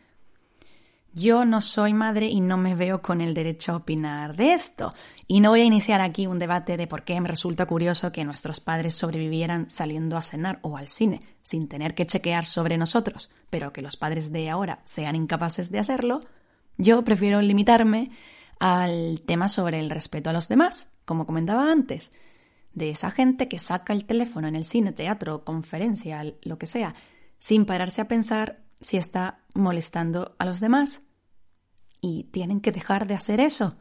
Yo 1.12 1.44
no 1.44 1.60
soy 1.60 1.92
madre 1.92 2.28
y 2.28 2.40
no 2.40 2.56
me 2.56 2.76
veo 2.76 3.02
con 3.02 3.20
el 3.20 3.34
derecho 3.34 3.72
a 3.72 3.76
opinar 3.76 4.36
de 4.36 4.52
esto. 4.52 4.94
Y 5.26 5.40
no 5.40 5.50
voy 5.50 5.62
a 5.62 5.64
iniciar 5.64 6.00
aquí 6.00 6.28
un 6.28 6.38
debate 6.38 6.76
de 6.76 6.86
por 6.86 7.02
qué 7.02 7.20
me 7.20 7.28
resulta 7.28 7.66
curioso 7.66 8.12
que 8.12 8.24
nuestros 8.24 8.60
padres 8.60 8.94
sobrevivieran 8.94 9.68
saliendo 9.68 10.16
a 10.16 10.22
cenar 10.22 10.60
o 10.62 10.76
al 10.76 10.88
cine 10.88 11.20
sin 11.42 11.68
tener 11.68 11.94
que 11.96 12.06
chequear 12.06 12.44
sobre 12.46 12.78
nosotros, 12.78 13.28
pero 13.50 13.72
que 13.72 13.82
los 13.82 13.96
padres 13.96 14.30
de 14.30 14.50
ahora 14.50 14.80
sean 14.84 15.16
incapaces 15.16 15.72
de 15.72 15.80
hacerlo. 15.80 16.20
Yo 16.78 17.02
prefiero 17.02 17.40
limitarme 17.42 18.12
al 18.60 19.22
tema 19.26 19.48
sobre 19.48 19.80
el 19.80 19.90
respeto 19.90 20.30
a 20.30 20.32
los 20.32 20.48
demás, 20.48 20.92
como 21.04 21.26
comentaba 21.26 21.72
antes, 21.72 22.12
de 22.72 22.90
esa 22.90 23.10
gente 23.10 23.48
que 23.48 23.58
saca 23.58 23.92
el 23.92 24.04
teléfono 24.04 24.46
en 24.46 24.54
el 24.54 24.64
cine, 24.64 24.92
teatro, 24.92 25.44
conferencia, 25.44 26.22
lo 26.42 26.56
que 26.56 26.68
sea, 26.68 26.94
sin 27.38 27.66
pararse 27.66 28.00
a 28.00 28.06
pensar 28.06 28.60
si 28.80 28.96
está 28.96 29.40
molestando 29.54 30.34
a 30.38 30.44
los 30.44 30.60
demás. 30.60 31.02
Y 32.00 32.24
tienen 32.24 32.60
que 32.60 32.72
dejar 32.72 33.06
de 33.06 33.14
hacer 33.14 33.40
eso. 33.40 33.76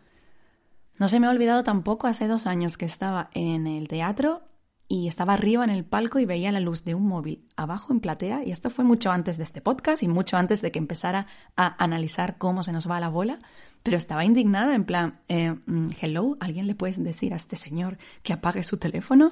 No 0.98 1.08
se 1.08 1.20
me 1.20 1.28
ha 1.28 1.32
olvidado 1.32 1.64
tampoco 1.64 2.08
hace 2.08 2.28
dos 2.28 2.46
años 2.46 2.78
que 2.78 2.86
estaba 2.86 3.30
en 3.34 3.68
el 3.68 3.88
teatro 3.88 4.44
y 4.92 5.08
estaba 5.08 5.36
arriba 5.36 5.64
en 5.64 5.70
el 5.70 5.86
palco 5.86 6.20
y 6.20 6.26
veía 6.26 6.52
la 6.52 6.60
luz 6.60 6.84
de 6.84 6.96
un 6.96 7.08
móvil 7.08 7.48
abajo 7.56 7.94
en 7.94 8.00
platea 8.02 8.44
y 8.44 8.52
esto 8.52 8.72
fue 8.72 8.84
mucho 8.84 9.12
antes 9.12 9.38
de 9.38 9.44
este 9.44 9.62
podcast 9.62 10.02
y 10.02 10.08
mucho 10.08 10.36
antes 10.36 10.62
de 10.62 10.72
que 10.72 10.80
empezara 10.80 11.28
a 11.56 11.82
analizar 11.82 12.38
cómo 12.40 12.64
se 12.64 12.74
nos 12.74 12.90
va 12.90 13.00
la 13.00 13.08
bola, 13.08 13.38
pero 13.84 13.98
estaba 13.98 14.26
indignada 14.26 14.74
en 14.74 14.84
plan, 14.84 15.22
eh, 15.30 15.56
mm, 15.66 15.90
hello, 16.02 16.38
¿alguien 16.40 16.66
le 16.66 16.76
puede 16.76 17.02
decir 17.04 17.34
a 17.34 17.38
este 17.38 17.56
señor 17.56 18.00
que 18.24 18.34
apague 18.34 18.64
su 18.64 18.78
teléfono? 18.78 19.32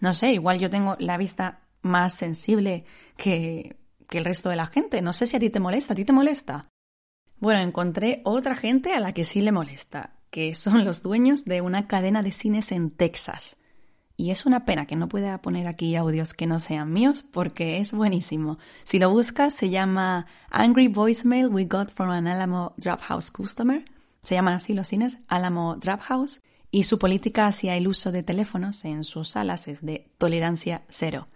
No 0.00 0.12
sé, 0.14 0.32
igual 0.32 0.58
yo 0.58 0.68
tengo 0.68 0.96
la 0.98 1.16
vista 1.16 1.60
más 1.80 2.12
sensible 2.12 2.84
que 3.16 3.76
que 4.08 4.18
el 4.18 4.24
resto 4.24 4.48
de 4.48 4.56
la 4.56 4.66
gente. 4.66 5.02
No 5.02 5.12
sé 5.12 5.26
si 5.26 5.36
a 5.36 5.40
ti 5.40 5.50
te 5.50 5.60
molesta, 5.60 5.92
¿a 5.92 5.96
ti 5.96 6.04
te 6.04 6.12
molesta? 6.12 6.62
Bueno, 7.40 7.60
encontré 7.60 8.20
otra 8.24 8.54
gente 8.54 8.94
a 8.94 9.00
la 9.00 9.12
que 9.12 9.24
sí 9.24 9.40
le 9.40 9.52
molesta, 9.52 10.14
que 10.30 10.54
son 10.54 10.84
los 10.84 11.02
dueños 11.02 11.44
de 11.44 11.60
una 11.60 11.86
cadena 11.86 12.22
de 12.22 12.32
cines 12.32 12.72
en 12.72 12.90
Texas. 12.90 13.56
Y 14.16 14.32
es 14.32 14.46
una 14.46 14.64
pena 14.64 14.86
que 14.86 14.96
no 14.96 15.08
pueda 15.08 15.40
poner 15.40 15.68
aquí 15.68 15.94
audios 15.94 16.34
que 16.34 16.48
no 16.48 16.58
sean 16.58 16.92
míos 16.92 17.22
porque 17.22 17.78
es 17.78 17.92
buenísimo. 17.92 18.58
Si 18.82 18.98
lo 18.98 19.10
buscas, 19.10 19.54
se 19.54 19.70
llama 19.70 20.26
Angry 20.50 20.88
Voicemail 20.88 21.46
We 21.46 21.66
Got 21.66 21.92
from 21.92 22.10
an 22.10 22.26
Alamo 22.26 22.74
Draft 22.78 23.04
House 23.04 23.30
Customer. 23.30 23.84
Se 24.24 24.34
llaman 24.34 24.54
así 24.54 24.74
los 24.74 24.88
cines, 24.88 25.18
Alamo 25.28 25.76
Draft 25.76 26.02
House. 26.02 26.40
Y 26.72 26.82
su 26.82 26.98
política 26.98 27.46
hacia 27.46 27.76
el 27.76 27.86
uso 27.86 28.10
de 28.10 28.24
teléfonos 28.24 28.84
en 28.84 29.04
sus 29.04 29.28
salas 29.28 29.68
es 29.68 29.86
de 29.86 30.10
tolerancia 30.18 30.82
cero. 30.88 31.28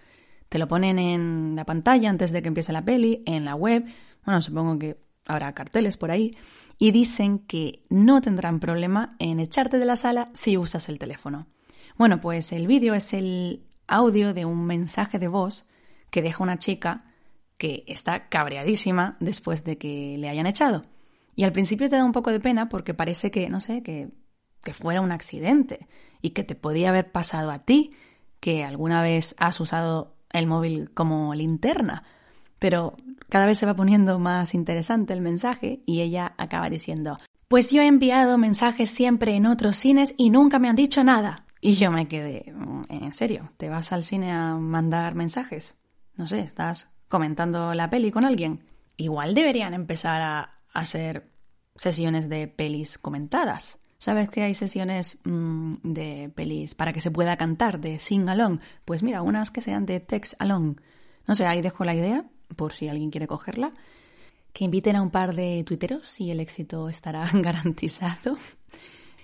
Te 0.52 0.58
lo 0.58 0.68
ponen 0.68 0.98
en 0.98 1.56
la 1.56 1.64
pantalla 1.64 2.10
antes 2.10 2.30
de 2.30 2.42
que 2.42 2.48
empiece 2.48 2.74
la 2.74 2.84
peli, 2.84 3.22
en 3.24 3.46
la 3.46 3.54
web, 3.54 3.86
bueno, 4.22 4.42
supongo 4.42 4.78
que 4.78 4.98
habrá 5.24 5.54
carteles 5.54 5.96
por 5.96 6.10
ahí, 6.10 6.36
y 6.78 6.90
dicen 6.90 7.38
que 7.38 7.82
no 7.88 8.20
tendrán 8.20 8.60
problema 8.60 9.16
en 9.18 9.40
echarte 9.40 9.78
de 9.78 9.86
la 9.86 9.96
sala 9.96 10.28
si 10.34 10.58
usas 10.58 10.90
el 10.90 10.98
teléfono. 10.98 11.46
Bueno, 11.96 12.20
pues 12.20 12.52
el 12.52 12.66
vídeo 12.66 12.92
es 12.92 13.14
el 13.14 13.64
audio 13.86 14.34
de 14.34 14.44
un 14.44 14.66
mensaje 14.66 15.18
de 15.18 15.28
voz 15.28 15.64
que 16.10 16.20
deja 16.20 16.44
una 16.44 16.58
chica 16.58 17.06
que 17.56 17.82
está 17.86 18.28
cabreadísima 18.28 19.16
después 19.20 19.64
de 19.64 19.78
que 19.78 20.16
le 20.18 20.28
hayan 20.28 20.46
echado. 20.46 20.82
Y 21.34 21.44
al 21.44 21.52
principio 21.52 21.88
te 21.88 21.96
da 21.96 22.04
un 22.04 22.12
poco 22.12 22.30
de 22.30 22.40
pena 22.40 22.68
porque 22.68 22.92
parece 22.92 23.30
que, 23.30 23.48
no 23.48 23.60
sé, 23.60 23.82
que, 23.82 24.10
que 24.62 24.74
fuera 24.74 25.00
un 25.00 25.12
accidente 25.12 25.88
y 26.20 26.32
que 26.32 26.44
te 26.44 26.56
podía 26.56 26.90
haber 26.90 27.10
pasado 27.10 27.50
a 27.52 27.60
ti, 27.60 27.88
que 28.38 28.64
alguna 28.64 29.00
vez 29.00 29.34
has 29.38 29.58
usado 29.58 30.12
el 30.32 30.46
móvil 30.46 30.90
como 30.94 31.34
linterna. 31.34 32.04
Pero 32.58 32.96
cada 33.28 33.46
vez 33.46 33.58
se 33.58 33.66
va 33.66 33.74
poniendo 33.74 34.18
más 34.18 34.54
interesante 34.54 35.12
el 35.12 35.20
mensaje 35.20 35.82
y 35.86 36.00
ella 36.00 36.34
acaba 36.38 36.70
diciendo, 36.70 37.18
pues 37.48 37.70
yo 37.70 37.82
he 37.82 37.86
enviado 37.86 38.38
mensajes 38.38 38.90
siempre 38.90 39.34
en 39.34 39.46
otros 39.46 39.76
cines 39.76 40.14
y 40.16 40.30
nunca 40.30 40.58
me 40.58 40.68
han 40.68 40.76
dicho 40.76 41.04
nada. 41.04 41.44
Y 41.60 41.74
yo 41.74 41.92
me 41.92 42.08
quedé, 42.08 42.52
mm, 42.54 42.84
en 42.88 43.12
serio, 43.12 43.52
¿te 43.56 43.68
vas 43.68 43.92
al 43.92 44.04
cine 44.04 44.32
a 44.32 44.54
mandar 44.56 45.14
mensajes? 45.14 45.78
No 46.16 46.26
sé, 46.26 46.40
estás 46.40 46.94
comentando 47.08 47.74
la 47.74 47.90
peli 47.90 48.10
con 48.10 48.24
alguien. 48.24 48.64
Igual 48.96 49.34
deberían 49.34 49.74
empezar 49.74 50.22
a 50.22 50.60
hacer 50.72 51.30
sesiones 51.76 52.28
de 52.28 52.48
pelis 52.48 52.96
comentadas. 52.96 53.81
¿Sabes 54.02 54.30
que 54.30 54.42
hay 54.42 54.54
sesiones 54.54 55.20
mm, 55.22 55.74
de 55.84 56.28
pelis 56.34 56.74
para 56.74 56.92
que 56.92 57.00
se 57.00 57.12
pueda 57.12 57.36
cantar, 57.36 57.78
de 57.78 58.00
sing 58.00 58.28
along? 58.28 58.58
Pues 58.84 59.04
mira, 59.04 59.22
unas 59.22 59.52
que 59.52 59.60
sean 59.60 59.86
de 59.86 60.00
text 60.00 60.34
along. 60.40 60.80
No 61.28 61.36
sé, 61.36 61.46
ahí 61.46 61.62
dejo 61.62 61.84
la 61.84 61.94
idea, 61.94 62.24
por 62.56 62.72
si 62.72 62.88
alguien 62.88 63.12
quiere 63.12 63.28
cogerla. 63.28 63.70
Que 64.52 64.64
inviten 64.64 64.96
a 64.96 65.02
un 65.02 65.10
par 65.12 65.36
de 65.36 65.62
tuiteros 65.62 66.20
y 66.20 66.32
el 66.32 66.40
éxito 66.40 66.88
estará 66.88 67.30
garantizado. 67.32 68.36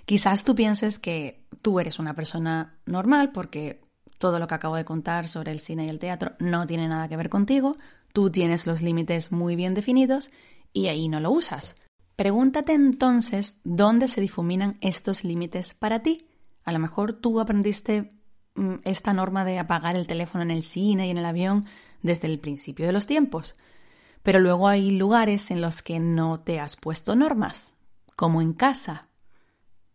Quizás 0.04 0.44
tú 0.44 0.54
pienses 0.54 1.00
que 1.00 1.42
tú 1.61 1.80
eres 1.80 1.99
una 1.99 2.14
persona 2.14 2.78
normal 2.87 3.32
porque 3.32 3.80
todo 4.18 4.38
lo 4.38 4.47
que 4.47 4.54
acabo 4.54 4.76
de 4.76 4.85
contar 4.85 5.26
sobre 5.26 5.50
el 5.50 5.58
cine 5.58 5.87
y 5.87 5.88
el 5.88 5.99
teatro 5.99 6.37
no 6.38 6.68
tiene 6.68 6.87
nada 6.87 7.08
que 7.08 7.16
ver 7.16 7.30
contigo, 7.30 7.75
tú 8.12 8.30
tienes 8.30 8.68
los 8.68 8.82
límites 8.82 9.32
muy 9.32 9.56
bien 9.56 9.75
definidos 9.75 10.30
y 10.73 10.87
ahí 10.87 11.08
no 11.08 11.18
lo 11.18 11.32
usas. 11.32 11.75
Pregúntate 12.19 12.73
entonces 12.73 13.61
dónde 13.63 14.09
se 14.09 14.21
difuminan 14.21 14.77
estos 14.81 15.23
límites 15.23 15.73
para 15.73 16.03
ti. 16.03 16.27
A 16.65 16.73
lo 16.73 16.81
mejor 16.81 17.13
tú 17.13 17.39
aprendiste 17.39 18.09
mm, 18.57 18.79
esta 18.83 19.13
norma 19.13 19.45
de 19.45 19.61
apagar 19.61 19.95
el 19.95 20.09
teléfono 20.09 20.43
en 20.43 20.51
el 20.51 20.65
cine 20.65 21.07
y 21.07 21.11
en 21.11 21.19
el 21.19 21.25
avión 21.25 21.67
desde 22.03 22.27
el 22.27 22.41
principio 22.41 22.87
de 22.87 22.93
los 22.93 23.07
tiempos. 23.07 23.55
Pero 24.25 24.41
luego 24.41 24.67
hay 24.67 24.91
lugares 24.91 25.53
en 25.53 25.61
los 25.61 25.81
que 25.81 26.01
no 26.01 26.41
te 26.41 26.59
has 26.59 26.75
puesto 26.75 27.15
normas, 27.15 27.73
como 28.17 28.43
en 28.43 28.53
casa. 28.53 29.07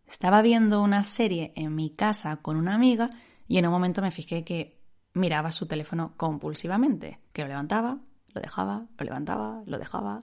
Estaba 0.06 0.40
viendo 0.40 0.80
una 0.80 1.04
serie 1.04 1.52
en 1.56 1.74
mi 1.74 1.90
casa 1.90 2.36
con 2.36 2.56
una 2.56 2.74
amiga 2.74 3.10
y 3.46 3.58
en 3.58 3.66
un 3.66 3.72
momento 3.72 4.00
me 4.00 4.10
fijé 4.10 4.44
que 4.44 4.80
miraba 5.12 5.52
su 5.52 5.66
teléfono 5.66 6.14
compulsivamente, 6.16 7.20
que 7.34 7.42
lo 7.42 7.48
levantaba, 7.48 7.98
lo 8.28 8.40
dejaba, 8.40 8.86
lo 8.96 9.04
levantaba, 9.04 9.62
lo 9.66 9.78
dejaba. 9.78 10.22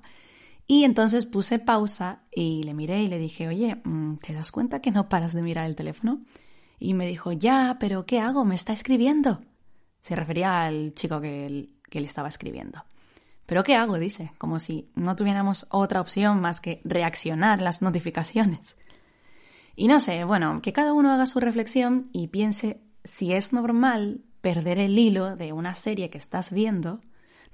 Y 0.72 0.86
entonces 0.86 1.26
puse 1.26 1.60
pausa 1.60 2.22
y 2.34 2.64
le 2.64 2.74
miré 2.74 3.04
y 3.04 3.10
le 3.10 3.20
dije, 3.20 3.46
oye, 3.50 3.82
mm, 3.84 4.20
¿te 4.20 4.32
das 4.32 4.54
cuenta 4.54 4.80
que 4.80 4.92
no 4.92 5.10
paras 5.10 5.34
de 5.34 5.42
mirar 5.42 5.66
el 5.66 5.76
teléfono? 5.76 6.22
Y 6.80 6.94
me 6.94 7.06
dijo, 7.08 7.34
ya, 7.34 7.76
pero 7.78 8.06
¿qué 8.06 8.22
hago? 8.22 8.46
Me 8.46 8.56
está 8.56 8.72
escribiendo. 8.72 9.42
Se 10.02 10.16
refería 10.16 10.64
al 10.64 10.94
chico 10.94 11.20
que, 11.20 11.68
que 11.90 12.00
le 12.00 12.08
estaba 12.08 12.30
escribiendo. 12.30 12.86
¿Pero 13.46 13.64
qué 13.64 13.76
hago? 13.76 14.00
dice, 14.00 14.32
como 14.38 14.60
si 14.60 14.90
no 14.96 15.18
tuviéramos 15.18 15.68
otra 15.72 16.00
opción 16.00 16.40
más 16.40 16.62
que 16.62 16.80
reaccionar 16.86 17.62
las 17.62 17.82
notificaciones. 17.82 18.78
Y 19.76 19.90
no 19.90 20.00
sé, 20.00 20.24
bueno, 20.24 20.62
que 20.62 20.72
cada 20.72 20.94
uno 20.94 21.12
haga 21.12 21.26
su 21.26 21.42
reflexión 21.42 22.08
y 22.14 22.28
piense 22.28 22.82
si 23.04 23.34
es 23.34 23.52
normal 23.52 24.22
perder 24.40 24.80
el 24.80 24.98
hilo 24.98 25.36
de 25.36 25.52
una 25.52 25.76
serie 25.76 26.10
que 26.10 26.18
estás 26.18 26.50
viendo 26.50 27.02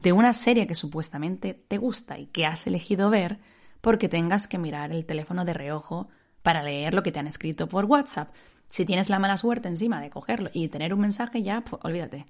de 0.01 0.11
una 0.11 0.33
serie 0.33 0.67
que 0.67 0.75
supuestamente 0.75 1.53
te 1.53 1.77
gusta 1.77 2.19
y 2.19 2.27
que 2.27 2.45
has 2.45 2.67
elegido 2.67 3.09
ver 3.09 3.39
porque 3.81 4.09
tengas 4.09 4.47
que 4.47 4.57
mirar 4.57 4.91
el 4.91 5.05
teléfono 5.05 5.45
de 5.45 5.53
reojo 5.53 6.09
para 6.43 6.63
leer 6.63 6.93
lo 6.93 7.03
que 7.03 7.11
te 7.11 7.19
han 7.19 7.27
escrito 7.27 7.67
por 7.67 7.85
WhatsApp. 7.85 8.33
Si 8.69 8.85
tienes 8.85 9.09
la 9.09 9.19
mala 9.19 9.37
suerte 9.37 9.69
encima 9.69 10.01
de 10.01 10.09
cogerlo 10.09 10.49
y 10.53 10.67
tener 10.67 10.93
un 10.93 10.99
mensaje, 10.99 11.41
ya, 11.41 11.61
pues, 11.61 11.83
olvídate. 11.83 12.25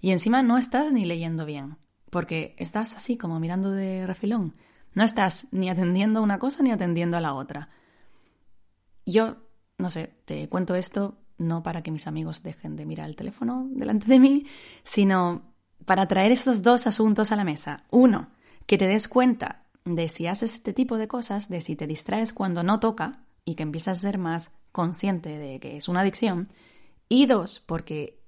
Y 0.00 0.10
encima 0.10 0.42
no 0.42 0.58
estás 0.58 0.92
ni 0.92 1.04
leyendo 1.04 1.44
bien, 1.44 1.76
porque 2.10 2.54
estás 2.58 2.96
así 2.96 3.16
como 3.16 3.40
mirando 3.40 3.70
de 3.70 4.06
refilón. 4.06 4.54
No 4.94 5.04
estás 5.04 5.48
ni 5.52 5.68
atendiendo 5.68 6.20
a 6.20 6.22
una 6.22 6.38
cosa 6.38 6.62
ni 6.62 6.70
atendiendo 6.70 7.16
a 7.16 7.20
la 7.20 7.34
otra. 7.34 7.70
Yo, 9.04 9.36
no 9.78 9.90
sé, 9.90 10.14
te 10.24 10.48
cuento 10.48 10.74
esto 10.74 11.18
no 11.38 11.62
para 11.62 11.82
que 11.82 11.90
mis 11.90 12.06
amigos 12.06 12.42
dejen 12.42 12.76
de 12.76 12.86
mirar 12.86 13.08
el 13.08 13.16
teléfono 13.16 13.66
delante 13.70 14.06
de 14.06 14.20
mí, 14.20 14.46
sino 14.82 15.55
para 15.84 16.08
traer 16.08 16.32
estos 16.32 16.62
dos 16.62 16.86
asuntos 16.86 17.32
a 17.32 17.36
la 17.36 17.44
mesa. 17.44 17.84
Uno, 17.90 18.28
que 18.66 18.78
te 18.78 18.86
des 18.86 19.08
cuenta 19.08 19.62
de 19.84 20.08
si 20.08 20.26
haces 20.26 20.54
este 20.54 20.72
tipo 20.72 20.98
de 20.98 21.08
cosas, 21.08 21.48
de 21.48 21.60
si 21.60 21.76
te 21.76 21.86
distraes 21.86 22.32
cuando 22.32 22.62
no 22.62 22.80
toca 22.80 23.12
y 23.44 23.54
que 23.54 23.62
empiezas 23.62 23.98
a 23.98 24.00
ser 24.02 24.18
más 24.18 24.50
consciente 24.72 25.38
de 25.38 25.60
que 25.60 25.76
es 25.76 25.88
una 25.88 26.00
adicción. 26.00 26.48
Y 27.08 27.26
dos, 27.26 27.62
porque 27.64 28.18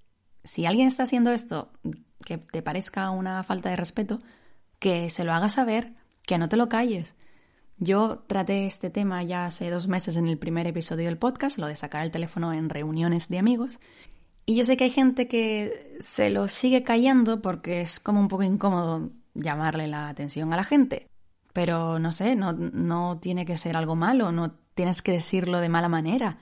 si 0.45 0.67
alguien 0.67 0.87
está 0.87 1.03
haciendo 1.03 1.33
esto 1.33 1.71
que 2.25 2.39
te 2.39 2.63
parezca 2.63 3.11
una 3.11 3.43
falta 3.43 3.71
de 3.71 3.77
respeto, 3.77 4.19
que 4.79 5.11
se 5.11 5.25
lo 5.25 5.33
haga 5.33 5.51
saber, 5.51 5.95
que 6.27 6.39
no 6.39 6.49
te 6.49 6.57
lo 6.57 6.69
calles. 6.69 7.17
Yo 7.79 8.25
traté 8.27 8.67
este 8.67 8.91
tema 8.91 9.23
ya 9.23 9.47
hace 9.47 9.71
dos 9.71 9.89
meses 9.89 10.17
en 10.17 10.27
el 10.27 10.39
primer 10.39 10.67
episodio 10.67 11.07
del 11.07 11.19
podcast, 11.19 11.59
lo 11.59 11.67
de 11.67 11.77
sacar 11.77 12.05
el 12.05 12.11
teléfono 12.11 12.53
en 12.53 12.69
reuniones 12.69 13.29
de 13.29 13.39
amigos, 13.39 13.79
y 14.49 14.55
yo 14.55 14.65
sé 14.65 14.79
que 14.79 14.85
hay 14.85 14.91
gente 14.91 15.29
que 15.29 15.99
se 16.01 16.31
lo 16.31 16.49
sigue 16.49 16.83
callando 16.83 17.43
porque 17.43 17.83
es 17.83 18.01
como 18.01 18.19
un 18.19 18.29
poco 18.29 18.45
incómodo 18.45 19.11
llamarle 19.35 19.89
la 19.89 20.09
atención 20.09 20.51
a 20.55 20.57
la 20.57 20.65
gente. 20.65 21.07
Pero 21.53 21.99
no 21.99 22.13
sé, 22.13 22.35
no, 22.35 22.55
no 22.55 23.19
tiene 23.21 23.45
que 23.45 23.59
ser 23.59 23.77
algo 23.77 23.95
malo, 23.95 24.33
no 24.33 24.53
tienes 24.73 25.03
que 25.03 25.13
decirlo 25.13 25.61
de 25.61 25.69
mala 25.69 25.89
manera. 25.89 26.39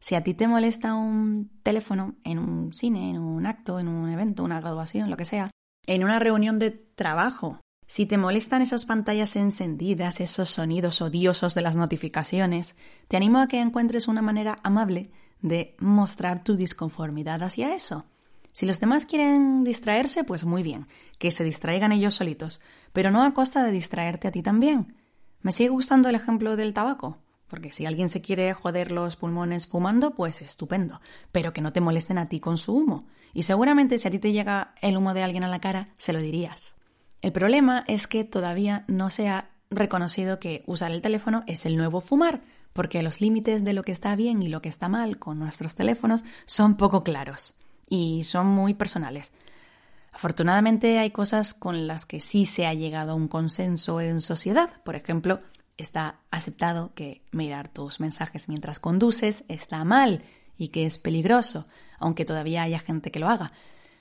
Si 0.00 0.16
a 0.16 0.24
ti 0.24 0.34
te 0.34 0.48
molesta 0.48 0.94
un 0.94 1.48
teléfono 1.62 2.16
en 2.24 2.40
un 2.40 2.72
cine, 2.72 3.10
en 3.10 3.18
un 3.20 3.46
acto, 3.46 3.78
en 3.78 3.86
un 3.86 4.10
evento, 4.10 4.42
una 4.42 4.60
graduación, 4.60 5.08
lo 5.08 5.16
que 5.16 5.24
sea, 5.24 5.48
en 5.86 6.02
una 6.02 6.18
reunión 6.18 6.58
de 6.58 6.72
trabajo, 6.72 7.60
si 7.86 8.04
te 8.04 8.18
molestan 8.18 8.62
esas 8.62 8.84
pantallas 8.84 9.36
encendidas, 9.36 10.20
esos 10.20 10.50
sonidos 10.50 11.00
odiosos 11.00 11.54
de 11.54 11.62
las 11.62 11.76
notificaciones, 11.76 12.74
te 13.06 13.16
animo 13.16 13.38
a 13.38 13.46
que 13.46 13.60
encuentres 13.60 14.08
una 14.08 14.22
manera 14.22 14.56
amable 14.64 15.12
de 15.44 15.76
mostrar 15.78 16.42
tu 16.42 16.56
disconformidad 16.56 17.42
hacia 17.42 17.74
eso. 17.74 18.06
Si 18.52 18.64
los 18.64 18.80
demás 18.80 19.04
quieren 19.04 19.62
distraerse, 19.62 20.24
pues 20.24 20.46
muy 20.46 20.62
bien, 20.62 20.86
que 21.18 21.30
se 21.30 21.44
distraigan 21.44 21.92
ellos 21.92 22.14
solitos, 22.14 22.60
pero 22.94 23.10
no 23.10 23.22
a 23.22 23.34
costa 23.34 23.62
de 23.62 23.70
distraerte 23.70 24.26
a 24.26 24.30
ti 24.30 24.42
también. 24.42 24.96
Me 25.42 25.52
sigue 25.52 25.68
gustando 25.68 26.08
el 26.08 26.14
ejemplo 26.14 26.56
del 26.56 26.72
tabaco, 26.72 27.18
porque 27.46 27.72
si 27.72 27.84
alguien 27.84 28.08
se 28.08 28.22
quiere 28.22 28.54
joder 28.54 28.90
los 28.90 29.16
pulmones 29.16 29.66
fumando, 29.66 30.14
pues 30.14 30.40
estupendo, 30.40 31.02
pero 31.30 31.52
que 31.52 31.60
no 31.60 31.74
te 31.74 31.82
molesten 31.82 32.16
a 32.16 32.28
ti 32.30 32.40
con 32.40 32.56
su 32.56 32.74
humo. 32.74 33.04
Y 33.34 33.42
seguramente 33.42 33.98
si 33.98 34.08
a 34.08 34.10
ti 34.10 34.18
te 34.18 34.32
llega 34.32 34.74
el 34.80 34.96
humo 34.96 35.12
de 35.12 35.24
alguien 35.24 35.44
a 35.44 35.48
la 35.48 35.60
cara, 35.60 35.88
se 35.98 36.14
lo 36.14 36.20
dirías. 36.20 36.74
El 37.20 37.32
problema 37.32 37.84
es 37.86 38.06
que 38.06 38.24
todavía 38.24 38.84
no 38.88 39.10
se 39.10 39.28
ha 39.28 39.50
reconocido 39.68 40.40
que 40.40 40.62
usar 40.66 40.90
el 40.90 41.02
teléfono 41.02 41.42
es 41.46 41.66
el 41.66 41.76
nuevo 41.76 42.00
fumar, 42.00 42.40
porque 42.74 43.02
los 43.02 43.22
límites 43.22 43.64
de 43.64 43.72
lo 43.72 43.82
que 43.82 43.92
está 43.92 44.14
bien 44.16 44.42
y 44.42 44.48
lo 44.48 44.60
que 44.60 44.68
está 44.68 44.88
mal 44.88 45.18
con 45.18 45.38
nuestros 45.38 45.76
teléfonos 45.76 46.24
son 46.44 46.76
poco 46.76 47.02
claros 47.02 47.54
y 47.88 48.24
son 48.24 48.48
muy 48.48 48.74
personales. 48.74 49.32
Afortunadamente 50.12 50.98
hay 50.98 51.10
cosas 51.10 51.54
con 51.54 51.86
las 51.86 52.04
que 52.04 52.20
sí 52.20 52.44
se 52.44 52.66
ha 52.66 52.74
llegado 52.74 53.12
a 53.12 53.14
un 53.14 53.28
consenso 53.28 54.00
en 54.00 54.20
sociedad. 54.20 54.82
Por 54.84 54.96
ejemplo, 54.96 55.40
está 55.76 56.20
aceptado 56.30 56.92
que 56.94 57.22
mirar 57.32 57.68
tus 57.68 58.00
mensajes 58.00 58.48
mientras 58.48 58.78
conduces 58.78 59.44
está 59.48 59.82
mal 59.84 60.22
y 60.56 60.68
que 60.68 60.86
es 60.86 60.98
peligroso, 60.98 61.66
aunque 61.98 62.24
todavía 62.24 62.62
haya 62.62 62.78
gente 62.78 63.10
que 63.10 63.18
lo 63.18 63.28
haga. 63.28 63.52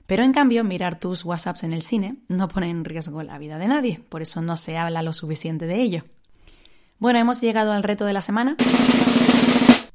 Pero 0.05 0.23
en 0.23 0.33
cambio, 0.33 0.63
mirar 0.63 0.99
tus 0.99 1.23
WhatsApps 1.23 1.63
en 1.63 1.73
el 1.73 1.83
cine 1.83 2.13
no 2.27 2.47
pone 2.47 2.69
en 2.69 2.85
riesgo 2.85 3.23
la 3.23 3.37
vida 3.37 3.57
de 3.57 3.67
nadie, 3.67 3.99
por 4.09 4.21
eso 4.21 4.41
no 4.41 4.57
se 4.57 4.77
habla 4.77 5.01
lo 5.01 5.13
suficiente 5.13 5.65
de 5.65 5.81
ello. 5.81 6.03
Bueno, 7.03 7.19
hemos 7.19 7.41
llegado 7.41 7.73
al 7.73 7.83
reto 7.83 8.05
de 8.05 8.13
la 8.13 8.21
semana 8.21 8.55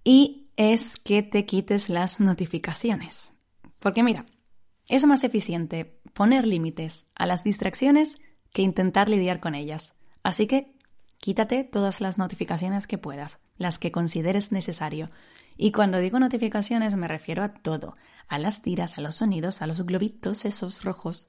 y 0.04 0.50
es 0.58 0.98
que 0.98 1.22
te 1.22 1.46
quites 1.46 1.88
las 1.88 2.20
notificaciones. 2.20 3.32
Porque 3.78 4.02
mira, 4.02 4.26
es 4.88 5.06
más 5.06 5.24
eficiente 5.24 6.02
poner 6.12 6.46
límites 6.46 7.06
a 7.14 7.24
las 7.24 7.44
distracciones 7.44 8.18
que 8.52 8.60
intentar 8.60 9.08
lidiar 9.08 9.40
con 9.40 9.54
ellas. 9.54 9.94
Así 10.22 10.46
que 10.46 10.76
quítate 11.16 11.64
todas 11.64 12.02
las 12.02 12.18
notificaciones 12.18 12.86
que 12.86 12.98
puedas, 12.98 13.40
las 13.56 13.78
que 13.78 13.90
consideres 13.90 14.52
necesario. 14.52 15.08
Y 15.56 15.72
cuando 15.72 16.00
digo 16.00 16.18
notificaciones 16.18 16.94
me 16.96 17.08
refiero 17.08 17.42
a 17.42 17.48
todo, 17.48 17.96
a 18.28 18.38
las 18.38 18.60
tiras, 18.60 18.98
a 18.98 19.00
los 19.00 19.16
sonidos, 19.16 19.62
a 19.62 19.66
los 19.66 19.80
globitos 19.86 20.44
esos 20.44 20.84
rojos. 20.84 21.26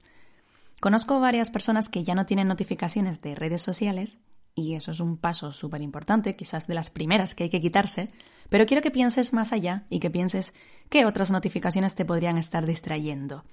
Conozco 0.78 1.20
varias 1.20 1.50
personas 1.50 1.88
que 1.88 2.04
ya 2.04 2.14
no 2.14 2.26
tienen 2.26 2.48
notificaciones 2.48 3.22
de 3.22 3.34
redes 3.34 3.62
sociales 3.62 4.18
y 4.54 4.74
eso 4.74 4.90
es 4.90 5.00
un 5.00 5.16
paso 5.16 5.52
súper 5.52 5.82
importante, 5.82 6.36
quizás 6.36 6.66
de 6.66 6.74
las 6.74 6.90
primeras 6.90 7.34
que 7.34 7.44
hay 7.44 7.50
que 7.50 7.60
quitarse, 7.60 8.10
pero 8.48 8.66
quiero 8.66 8.82
que 8.82 8.90
pienses 8.90 9.32
más 9.32 9.52
allá 9.52 9.86
y 9.90 10.00
que 10.00 10.10
pienses 10.10 10.52
qué 10.88 11.04
otras 11.04 11.30
notificaciones 11.30 11.94
te 11.94 12.04
podrían 12.04 12.36
estar 12.36 12.66
distrayendo. 12.66 13.44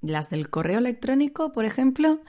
Las 0.00 0.30
del 0.30 0.50
correo 0.50 0.78
electrónico, 0.78 1.52
por 1.52 1.64
ejemplo, 1.64 2.20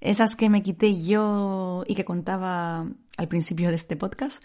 esas 0.00 0.36
que 0.36 0.50
me 0.50 0.62
quité 0.62 1.02
yo 1.02 1.84
y 1.86 1.94
que 1.94 2.04
contaba 2.04 2.86
al 3.16 3.28
principio 3.28 3.68
de 3.68 3.76
este 3.76 3.96
podcast. 3.96 4.42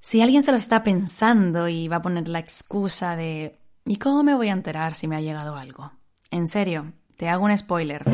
Si 0.00 0.20
alguien 0.20 0.42
se 0.42 0.52
lo 0.52 0.58
está 0.58 0.82
pensando 0.82 1.68
y 1.68 1.88
va 1.88 1.96
a 1.96 2.02
poner 2.02 2.28
la 2.28 2.38
excusa 2.38 3.16
de 3.16 3.58
¿y 3.84 3.96
cómo 3.96 4.22
me 4.22 4.34
voy 4.34 4.48
a 4.48 4.52
enterar 4.52 4.94
si 4.94 5.08
me 5.08 5.16
ha 5.16 5.20
llegado 5.20 5.56
algo? 5.56 5.92
En 6.30 6.46
serio, 6.46 6.92
te 7.16 7.28
hago 7.28 7.44
un 7.44 7.56
spoiler. 7.56 8.04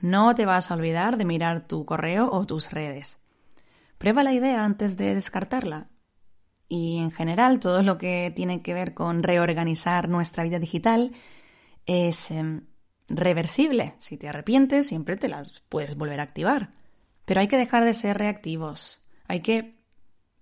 No 0.00 0.34
te 0.34 0.46
vas 0.46 0.70
a 0.70 0.74
olvidar 0.74 1.16
de 1.16 1.24
mirar 1.24 1.66
tu 1.66 1.84
correo 1.84 2.30
o 2.30 2.46
tus 2.46 2.70
redes. 2.70 3.20
Prueba 3.98 4.22
la 4.22 4.32
idea 4.32 4.64
antes 4.64 4.96
de 4.96 5.14
descartarla. 5.14 5.88
Y 6.68 6.98
en 6.98 7.10
general, 7.10 7.60
todo 7.60 7.82
lo 7.82 7.98
que 7.98 8.32
tiene 8.34 8.62
que 8.62 8.74
ver 8.74 8.94
con 8.94 9.22
reorganizar 9.22 10.08
nuestra 10.08 10.44
vida 10.44 10.58
digital 10.58 11.12
es 11.84 12.30
em, 12.30 12.66
reversible. 13.08 13.96
Si 13.98 14.16
te 14.16 14.28
arrepientes, 14.28 14.86
siempre 14.86 15.16
te 15.16 15.28
las 15.28 15.60
puedes 15.68 15.96
volver 15.96 16.20
a 16.20 16.22
activar. 16.22 16.70
Pero 17.26 17.40
hay 17.40 17.48
que 17.48 17.58
dejar 17.58 17.84
de 17.84 17.94
ser 17.94 18.16
reactivos. 18.16 19.04
Hay 19.26 19.40
que 19.40 19.80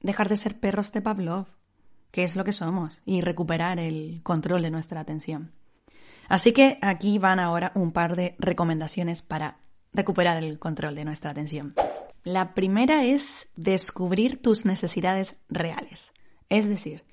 dejar 0.00 0.28
de 0.28 0.36
ser 0.36 0.60
perros 0.60 0.92
de 0.92 1.02
Pavlov, 1.02 1.46
que 2.10 2.22
es 2.22 2.36
lo 2.36 2.44
que 2.44 2.52
somos, 2.52 3.02
y 3.04 3.22
recuperar 3.22 3.78
el 3.80 4.20
control 4.22 4.62
de 4.62 4.70
nuestra 4.70 5.00
atención. 5.00 5.57
Así 6.28 6.52
que 6.52 6.78
aquí 6.82 7.18
van 7.18 7.40
ahora 7.40 7.72
un 7.74 7.92
par 7.92 8.14
de 8.14 8.36
recomendaciones 8.38 9.22
para 9.22 9.58
recuperar 9.92 10.42
el 10.42 10.58
control 10.58 10.94
de 10.94 11.04
nuestra 11.04 11.30
atención. 11.30 11.74
La 12.22 12.54
primera 12.54 13.04
es 13.04 13.48
descubrir 13.56 14.42
tus 14.42 14.66
necesidades 14.66 15.36
reales, 15.48 16.12
es 16.50 16.68
decir, 16.68 17.04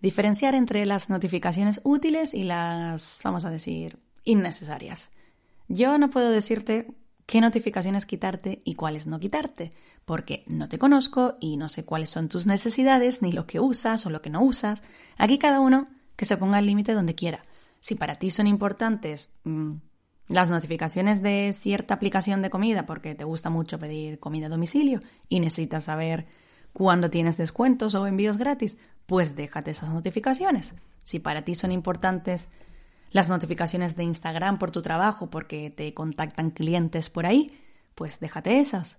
diferenciar 0.00 0.54
entre 0.54 0.84
las 0.84 1.08
notificaciones 1.08 1.80
útiles 1.84 2.34
y 2.34 2.42
las, 2.42 3.20
vamos 3.22 3.44
a 3.44 3.50
decir, 3.50 4.00
innecesarias. 4.24 5.10
Yo 5.68 5.96
no 5.96 6.10
puedo 6.10 6.30
decirte 6.30 6.88
qué 7.26 7.40
notificaciones 7.40 8.04
quitarte 8.04 8.60
y 8.64 8.74
cuáles 8.74 9.06
no 9.06 9.20
quitarte, 9.20 9.70
porque 10.04 10.44
no 10.46 10.68
te 10.68 10.78
conozco 10.78 11.36
y 11.40 11.56
no 11.56 11.68
sé 11.68 11.84
cuáles 11.84 12.10
son 12.10 12.28
tus 12.28 12.46
necesidades, 12.46 13.22
ni 13.22 13.32
lo 13.32 13.46
que 13.46 13.60
usas 13.60 14.04
o 14.06 14.10
lo 14.10 14.20
que 14.20 14.30
no 14.30 14.42
usas. 14.42 14.82
Aquí 15.16 15.38
cada 15.38 15.60
uno 15.60 15.86
que 16.16 16.24
se 16.24 16.36
ponga 16.36 16.58
el 16.58 16.66
límite 16.66 16.92
donde 16.92 17.14
quiera. 17.14 17.42
Si 17.84 17.96
para 17.96 18.14
ti 18.14 18.30
son 18.30 18.46
importantes 18.46 19.36
mm, 19.44 19.72
las 20.28 20.48
notificaciones 20.48 21.20
de 21.20 21.52
cierta 21.52 21.92
aplicación 21.92 22.40
de 22.40 22.48
comida, 22.48 22.86
porque 22.86 23.14
te 23.14 23.24
gusta 23.24 23.50
mucho 23.50 23.78
pedir 23.78 24.18
comida 24.18 24.46
a 24.46 24.48
domicilio 24.48 25.00
y 25.28 25.38
necesitas 25.38 25.84
saber 25.84 26.24
cuándo 26.72 27.10
tienes 27.10 27.36
descuentos 27.36 27.94
o 27.94 28.06
envíos 28.06 28.38
gratis, 28.38 28.78
pues 29.04 29.36
déjate 29.36 29.72
esas 29.72 29.92
notificaciones. 29.92 30.74
Si 31.02 31.18
para 31.18 31.44
ti 31.44 31.54
son 31.54 31.72
importantes 31.72 32.48
las 33.10 33.28
notificaciones 33.28 33.96
de 33.96 34.04
Instagram 34.04 34.58
por 34.58 34.70
tu 34.70 34.80
trabajo 34.80 35.28
porque 35.28 35.68
te 35.68 35.92
contactan 35.92 36.52
clientes 36.52 37.10
por 37.10 37.26
ahí, 37.26 37.52
pues 37.94 38.18
déjate 38.18 38.60
esas. 38.60 38.96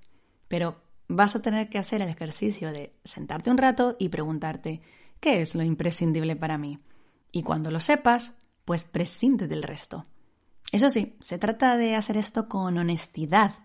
Pero 0.48 0.80
vas 1.08 1.36
a 1.36 1.42
tener 1.42 1.70
que 1.70 1.80
hacer 1.80 2.04
el 2.04 2.10
ejercicio 2.10 2.72
de 2.72 2.94
sentarte 3.04 3.50
un 3.50 3.58
rato 3.58 3.96
y 3.98 4.10
preguntarte 4.10 4.82
qué 5.20 5.42
es 5.42 5.56
lo 5.56 5.64
imprescindible 5.64 6.36
para 6.36 6.60
mí. 6.60 6.78
Y 7.32 7.42
cuando 7.42 7.72
lo 7.72 7.80
sepas, 7.80 8.36
pues 8.66 8.84
prescinde 8.84 9.48
del 9.48 9.64
resto. 9.64 10.06
Eso 10.72 10.90
sí, 10.90 11.16
se 11.22 11.38
trata 11.38 11.78
de 11.78 11.96
hacer 11.96 12.18
esto 12.18 12.50
con 12.50 12.78
honestidad 12.78 13.56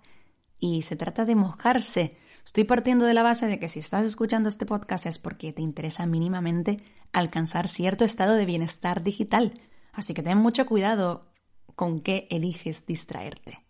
y 0.59 0.83
se 0.83 0.97
trata 0.97 1.25
de 1.25 1.35
mojarse. 1.35 2.17
Estoy 2.45 2.65
partiendo 2.65 3.05
de 3.05 3.15
la 3.15 3.23
base 3.23 3.47
de 3.47 3.59
que 3.59 3.69
si 3.69 3.81
estás 3.81 4.07
escuchando 4.07 4.49
este 4.49 4.67
podcast 4.67 5.07
es 5.07 5.19
porque 5.19 5.53
te 5.53 5.63
interesa 5.63 6.07
mínimamente 6.07 6.77
alcanzar 7.13 7.69
cierto 7.69 8.05
estado 8.05 8.35
de 8.35 8.47
bienestar 8.47 9.03
digital, 9.03 9.55
Así 9.93 10.15
que 10.15 10.23
ten 10.23 10.39
mucho 10.39 10.67
cuidado 10.67 11.27
con 11.75 12.01
qué 12.01 12.27
eliges 12.31 12.87
distraerte. 12.87 13.65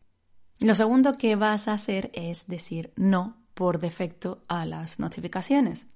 Lo 0.58 0.74
segundo 0.74 1.16
que 1.16 1.36
vas 1.36 1.68
a 1.68 1.72
hacer 1.72 2.10
es 2.14 2.46
decir 2.46 2.92
no 2.96 3.42
por 3.54 3.80
defecto 3.80 4.44
a 4.48 4.66
las 4.66 4.98
notificaciones. 4.98 5.88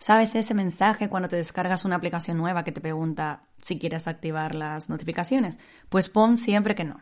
¿Sabes 0.00 0.34
ese 0.34 0.54
mensaje 0.54 1.08
cuando 1.08 1.28
te 1.28 1.36
descargas 1.36 1.84
una 1.84 1.94
aplicación 1.94 2.36
nueva 2.36 2.64
que 2.64 2.72
te 2.72 2.80
pregunta 2.80 3.42
si 3.62 3.78
quieres 3.78 4.08
activar 4.08 4.56
las 4.56 4.90
notificaciones? 4.90 5.60
Pues 5.88 6.08
pon 6.08 6.38
siempre 6.38 6.74
que 6.74 6.84
no. 6.84 7.00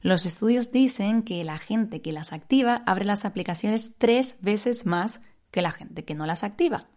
Los 0.00 0.24
estudios 0.24 0.72
dicen 0.72 1.22
que 1.22 1.44
la 1.44 1.58
gente 1.58 2.00
que 2.00 2.12
las 2.12 2.32
activa 2.32 2.78
abre 2.86 3.04
las 3.04 3.26
aplicaciones 3.26 3.98
tres 3.98 4.36
veces 4.40 4.86
más 4.86 5.20
que 5.50 5.60
la 5.60 5.72
gente 5.72 6.06
que 6.06 6.14
no 6.14 6.24
las 6.24 6.44
activa. 6.44 6.88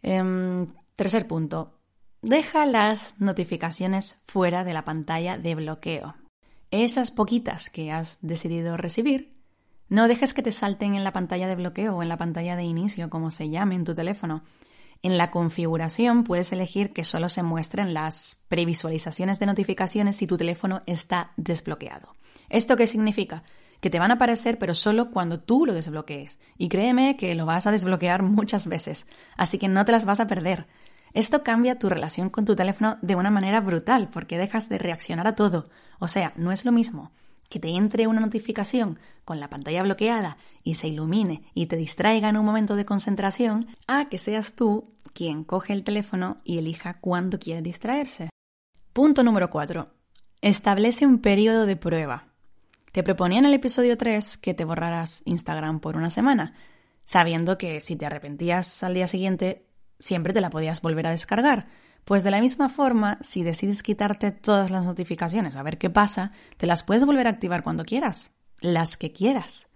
Em, 0.00 0.72
tercer 0.96 1.26
punto, 1.26 1.82
Deja 2.22 2.66
las 2.66 3.20
notificaciones 3.20 4.22
fuera 4.26 4.62
de 4.62 4.72
la 4.72 4.84
pantalla 4.84 5.38
de 5.38 5.56
bloqueo. 5.56 6.14
Esas 6.70 7.10
poquitas 7.10 7.68
que 7.68 7.90
has 7.90 8.18
decidido 8.22 8.76
recibir, 8.76 9.41
no 9.92 10.08
dejes 10.08 10.32
que 10.32 10.42
te 10.42 10.52
salten 10.52 10.94
en 10.94 11.04
la 11.04 11.12
pantalla 11.12 11.46
de 11.46 11.54
bloqueo 11.54 11.94
o 11.94 12.02
en 12.02 12.08
la 12.08 12.16
pantalla 12.16 12.56
de 12.56 12.62
inicio, 12.62 13.10
como 13.10 13.30
se 13.30 13.50
llame 13.50 13.74
en 13.74 13.84
tu 13.84 13.94
teléfono. 13.94 14.42
En 15.02 15.18
la 15.18 15.30
configuración 15.30 16.24
puedes 16.24 16.50
elegir 16.50 16.94
que 16.94 17.04
solo 17.04 17.28
se 17.28 17.42
muestren 17.42 17.92
las 17.92 18.42
previsualizaciones 18.48 19.38
de 19.38 19.44
notificaciones 19.44 20.16
si 20.16 20.26
tu 20.26 20.38
teléfono 20.38 20.80
está 20.86 21.32
desbloqueado. 21.36 22.14
¿Esto 22.48 22.74
qué 22.78 22.86
significa? 22.86 23.42
Que 23.82 23.90
te 23.90 23.98
van 23.98 24.10
a 24.10 24.14
aparecer 24.14 24.58
pero 24.58 24.72
solo 24.72 25.10
cuando 25.10 25.40
tú 25.40 25.66
lo 25.66 25.74
desbloquees. 25.74 26.38
Y 26.56 26.70
créeme 26.70 27.18
que 27.18 27.34
lo 27.34 27.44
vas 27.44 27.66
a 27.66 27.70
desbloquear 27.70 28.22
muchas 28.22 28.68
veces, 28.68 29.06
así 29.36 29.58
que 29.58 29.68
no 29.68 29.84
te 29.84 29.92
las 29.92 30.06
vas 30.06 30.20
a 30.20 30.26
perder. 30.26 30.68
Esto 31.12 31.42
cambia 31.42 31.78
tu 31.78 31.90
relación 31.90 32.30
con 32.30 32.46
tu 32.46 32.56
teléfono 32.56 32.96
de 33.02 33.14
una 33.14 33.30
manera 33.30 33.60
brutal 33.60 34.08
porque 34.08 34.38
dejas 34.38 34.70
de 34.70 34.78
reaccionar 34.78 35.26
a 35.26 35.34
todo. 35.34 35.64
O 35.98 36.08
sea, 36.08 36.32
no 36.36 36.50
es 36.50 36.64
lo 36.64 36.72
mismo 36.72 37.12
que 37.52 37.60
te 37.60 37.68
entre 37.68 38.06
una 38.06 38.20
notificación 38.20 38.98
con 39.26 39.38
la 39.38 39.50
pantalla 39.50 39.82
bloqueada 39.82 40.38
y 40.64 40.76
se 40.76 40.88
ilumine 40.88 41.42
y 41.52 41.66
te 41.66 41.76
distraiga 41.76 42.30
en 42.30 42.38
un 42.38 42.46
momento 42.46 42.76
de 42.76 42.86
concentración, 42.86 43.66
a 43.86 44.08
que 44.08 44.16
seas 44.16 44.56
tú 44.56 44.94
quien 45.12 45.44
coge 45.44 45.74
el 45.74 45.84
teléfono 45.84 46.38
y 46.44 46.56
elija 46.56 46.94
cuándo 46.94 47.38
quiere 47.38 47.60
distraerse. 47.60 48.30
Punto 48.94 49.22
número 49.22 49.50
4. 49.50 49.86
Establece 50.40 51.04
un 51.04 51.18
periodo 51.18 51.66
de 51.66 51.76
prueba. 51.76 52.28
Te 52.90 53.02
proponía 53.02 53.40
en 53.40 53.44
el 53.44 53.52
episodio 53.52 53.98
3 53.98 54.38
que 54.38 54.54
te 54.54 54.64
borraras 54.64 55.20
Instagram 55.26 55.80
por 55.80 55.98
una 55.98 56.08
semana, 56.08 56.54
sabiendo 57.04 57.58
que 57.58 57.82
si 57.82 57.96
te 57.96 58.06
arrepentías 58.06 58.82
al 58.82 58.94
día 58.94 59.06
siguiente 59.06 59.66
siempre 59.98 60.32
te 60.32 60.40
la 60.40 60.48
podías 60.48 60.80
volver 60.80 61.06
a 61.06 61.10
descargar. 61.10 61.68
Pues 62.04 62.24
de 62.24 62.30
la 62.30 62.40
misma 62.40 62.68
forma, 62.68 63.18
si 63.20 63.44
decides 63.44 63.82
quitarte 63.82 64.32
todas 64.32 64.70
las 64.70 64.86
notificaciones 64.86 65.54
a 65.56 65.62
ver 65.62 65.78
qué 65.78 65.88
pasa, 65.88 66.32
te 66.56 66.66
las 66.66 66.82
puedes 66.82 67.04
volver 67.04 67.26
a 67.26 67.30
activar 67.30 67.62
cuando 67.62 67.84
quieras, 67.84 68.30
las 68.60 68.96
que 68.96 69.12
quieras. 69.12 69.68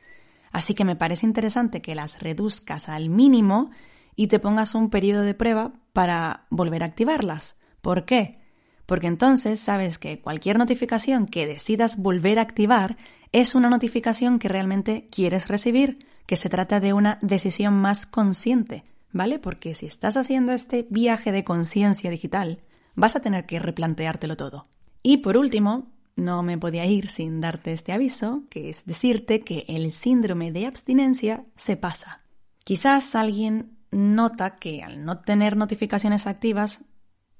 Así 0.51 0.75
que 0.75 0.85
me 0.85 0.97
parece 0.97 1.27
interesante 1.27 1.83
que 1.83 1.95
las 1.95 2.21
reduzcas 2.21 2.89
al 2.89 3.11
mínimo 3.11 3.71
y 4.17 4.27
te 4.27 4.41
pongas 4.41 4.75
un 4.75 4.91
periodo 4.91 5.23
de 5.23 5.35
prueba 5.35 5.73
para 5.93 6.47
volver 6.51 6.83
a 6.83 6.87
activarlas. 6.87 7.57
¿Por 7.81 8.05
qué? 8.05 8.41
Porque 8.87 9.07
entonces 9.07 9.61
sabes 9.61 9.99
que 9.99 10.21
cualquier 10.21 10.59
notificación 10.59 11.27
que 11.27 11.47
decidas 11.47 11.97
volver 11.97 12.39
a 12.39 12.43
activar 12.43 12.97
es 13.33 13.55
una 13.55 13.69
notificación 13.69 14.39
que 14.39 14.49
realmente 14.49 15.09
quieres 15.11 15.49
recibir, 15.49 15.99
que 16.27 16.37
se 16.37 16.49
trata 16.49 16.81
de 16.81 16.93
una 16.93 17.19
decisión 17.23 17.75
más 17.75 18.07
consciente, 18.07 18.85
¿vale? 19.17 19.39
Porque 19.39 19.75
si 19.75 19.87
estás 19.87 20.17
haciendo 20.17 20.53
este 20.53 20.87
viaje 20.91 21.33
de 21.33 21.45
conciencia 21.45 22.11
digital, 22.11 22.63
vas 22.95 23.17
a 23.17 23.21
tener 23.21 23.47
que 23.47 23.59
replanteártelo 23.59 24.37
todo. 24.37 24.67
Y 25.03 25.19
por 25.19 25.37
último, 25.37 25.93
no 26.17 26.43
me 26.43 26.59
podía 26.59 26.85
ir 26.85 27.09
sin 27.09 27.41
darte 27.41 27.73
este 27.73 27.93
aviso, 27.93 28.45
que 28.51 28.69
es 28.69 28.85
decirte 28.87 29.41
que 29.41 29.65
el 29.69 29.93
síndrome 29.93 30.53
de 30.53 30.67
abstinencia 30.67 31.45
se 31.57 31.77
pasa. 31.77 32.23
Quizás 32.65 33.15
alguien 33.15 33.79
nota 33.91 34.57
que 34.57 34.83
al 34.83 35.05
no 35.05 35.21
tener 35.21 35.57
notificaciones 35.57 36.27
activas 36.27 36.85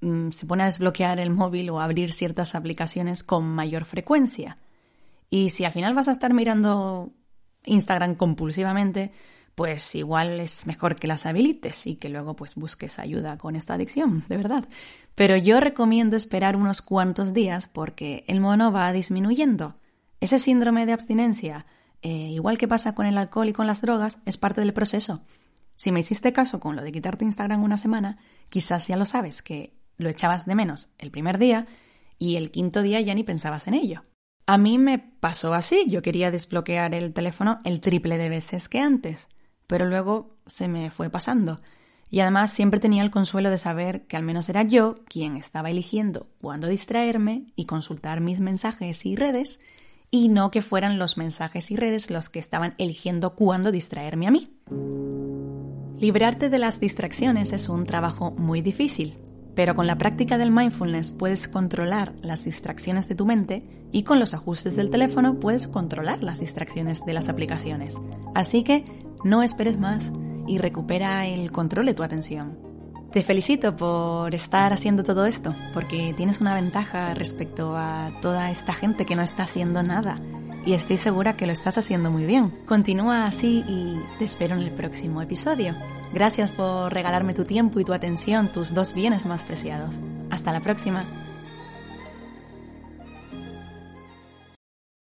mm, 0.01 0.31
se 0.31 0.47
pone 0.47 0.63
a 0.63 0.67
desbloquear 0.67 1.19
el 1.21 1.31
móvil 1.31 1.71
o 1.71 1.81
a 1.81 1.85
abrir 1.85 2.13
ciertas 2.13 2.55
aplicaciones 2.55 3.23
con 3.23 3.47
mayor 3.47 3.85
frecuencia. 3.85 4.57
Y 5.29 5.51
si 5.51 5.65
al 5.65 5.73
final 5.73 5.95
vas 5.95 6.09
a 6.09 6.13
estar 6.13 6.33
mirando 6.33 7.13
Instagram 7.65 8.15
compulsivamente, 8.15 9.13
pues 9.57 9.95
igual 9.95 10.39
es 10.39 10.67
mejor 10.67 10.97
que 10.97 11.07
las 11.07 11.25
habilites 11.25 11.87
y 11.87 11.97
que 11.97 12.11
luego 12.11 12.37
pues 12.37 12.55
busques 12.57 12.99
ayuda 12.99 13.39
con 13.39 13.57
esta 13.57 13.75
adicción, 13.75 14.23
de 14.29 14.37
verdad. 14.37 14.69
Pero 15.15 15.35
yo 15.39 15.61
recomiendo 15.61 16.15
esperar 16.15 16.57
unos 16.57 16.83
cuantos 16.83 17.33
días 17.33 17.67
porque 17.67 18.25
el 18.29 18.41
mono 18.41 18.71
va 18.71 18.93
disminuyendo. 18.93 19.77
Ese 20.21 20.39
síndrome 20.39 20.85
de 20.85 20.93
abstinencia, 20.93 21.65
eh, 22.03 22.11
igual 22.11 22.59
que 22.59 22.69
pasa 22.69 22.95
con 22.95 23.07
el 23.07 23.17
alcohol 23.17 23.49
y 23.49 23.55
con 23.55 23.67
las 23.67 23.81
drogas, 23.81 24.19
es 24.27 24.37
parte 24.37 24.61
del 24.61 24.75
proceso. 24.75 25.23
Si 25.75 25.91
me 25.91 26.01
hiciste 26.01 26.35
caso 26.35 26.61
con 26.61 26.77
lo 26.77 26.83
de 26.83 26.93
quitarte 26.93 27.25
Instagram 27.25 27.63
una 27.63 27.79
semana, 27.79 28.19
quizás 28.51 28.87
ya 28.89 28.99
lo 28.99 29.07
sabes, 29.07 29.41
que 29.41 29.73
lo 29.97 30.11
echabas 30.11 30.45
de 30.45 30.55
menos 30.55 30.91
el 30.99 31.11
primer 31.11 31.39
día 31.39 31.67
y 32.19 32.37
el 32.37 32.51
quinto 32.51 32.83
día 32.83 33.01
ya 33.01 33.15
ni 33.15 33.25
pensabas 33.25 33.67
en 33.69 33.75
ello. 33.75 34.03
A 34.45 34.59
mí 34.59 34.77
me 34.77 34.99
pasó 34.99 35.55
así, 35.55 35.87
yo 35.89 36.03
quería 36.03 36.31
desbloquear 36.31 36.95
el 36.95 37.15
teléfono 37.15 37.59
el 37.65 37.81
triple 37.81 38.19
de 38.19 38.29
veces 38.29 38.69
que 38.69 38.81
antes 38.81 39.29
pero 39.67 39.87
luego 39.87 40.37
se 40.47 40.69
me 40.69 40.91
fue 40.91 41.11
pasando. 41.11 41.61
Y 42.09 42.21
además 42.21 42.53
siempre 42.53 42.81
tenía 42.81 43.03
el 43.03 43.11
consuelo 43.11 43.51
de 43.51 43.59
saber 43.59 44.07
que 44.07 44.17
al 44.17 44.23
menos 44.23 44.49
era 44.49 44.63
yo 44.63 44.95
quien 45.07 45.37
estaba 45.37 45.71
eligiendo 45.71 46.29
cuándo 46.41 46.69
distraerme 46.69 47.47
y 47.57 47.65
consultar 47.65 48.21
mis 48.21 48.39
mensajes 48.41 49.05
y 49.07 49.17
redes, 49.17 49.59
y 50.11 50.29
no 50.29 50.51
que 50.51 50.63
fueran 50.63 50.99
los 50.99 51.17
mensajes 51.17 51.71
y 51.71 51.77
redes 51.77 52.11
los 52.11 52.29
que 52.29 52.39
estaban 52.39 52.75
eligiendo 52.79 53.35
cuándo 53.35 53.73
distraerme 53.73 54.29
a 54.29 54.31
mí. 54.31 54.51
Librarte 55.99 56.49
de 56.49 56.59
las 56.59 56.79
distracciones 56.79 57.53
es 57.53 57.69
un 57.69 57.87
trabajo 57.87 58.31
muy 58.31 58.61
difícil, 58.61 59.19
pero 59.57 59.75
con 59.75 59.87
la 59.87 59.97
práctica 59.97 60.37
del 60.37 60.53
mindfulness 60.53 61.13
puedes 61.13 61.49
controlar 61.49 62.15
las 62.21 62.45
distracciones 62.45 63.09
de 63.09 63.15
tu 63.15 63.25
mente 63.25 63.63
y 63.91 64.03
con 64.03 64.21
los 64.21 64.35
ajustes 64.35 64.77
del 64.77 64.91
teléfono 64.91 65.41
puedes 65.41 65.67
controlar 65.67 66.23
las 66.23 66.39
distracciones 66.39 67.05
de 67.07 67.15
las 67.15 67.31
aplicaciones. 67.31 67.97
Así 68.35 68.63
que 68.63 68.85
no 69.25 69.43
esperes 69.43 69.79
más 69.79 70.13
y 70.47 70.59
recupera 70.59 71.27
el 71.27 71.53
control 71.53 71.87
de 71.87 71.95
tu 71.95 72.03
atención. 72.03 72.59
Te 73.13 73.23
felicito 73.23 73.77
por 73.77 74.35
estar 74.35 74.73
haciendo 74.73 75.03
todo 75.03 75.27
esto, 75.27 75.55
porque 75.73 76.13
tienes 76.17 76.41
una 76.41 76.55
ventaja 76.55 77.15
respecto 77.15 77.77
a 77.77 78.11
toda 78.21 78.51
esta 78.51 78.75
gente 78.75 79.07
que 79.07 79.17
no 79.17 79.23
está 79.23 79.45
haciendo 79.45 79.83
nada 79.83 80.21
y 80.67 80.75
estoy 80.75 80.97
segura 80.97 81.37
que 81.37 81.47
lo 81.47 81.53
estás 81.53 81.79
haciendo 81.79 82.11
muy 82.11 82.27
bien. 82.27 82.51
Continúa 82.67 83.27
así 83.27 83.65
y 83.69 84.03
te 84.19 84.25
espero 84.25 84.57
en 84.57 84.63
el 84.63 84.73
próximo 84.73 85.23
episodio. 85.23 85.75
Gracias 86.13 86.53
por 86.53 86.93
regalarme 86.93 87.35
tu 87.35 87.45
tiempo 87.45 87.79
y 87.79 87.85
tu 87.85 87.95
atención, 87.95 88.51
tus 88.51 88.75
dos 88.75 88.93
bienes 88.93 89.25
más 89.25 89.45
preciados. 89.45 89.97
Hasta 90.29 90.53
la 90.53 90.61
próxima. 90.61 91.26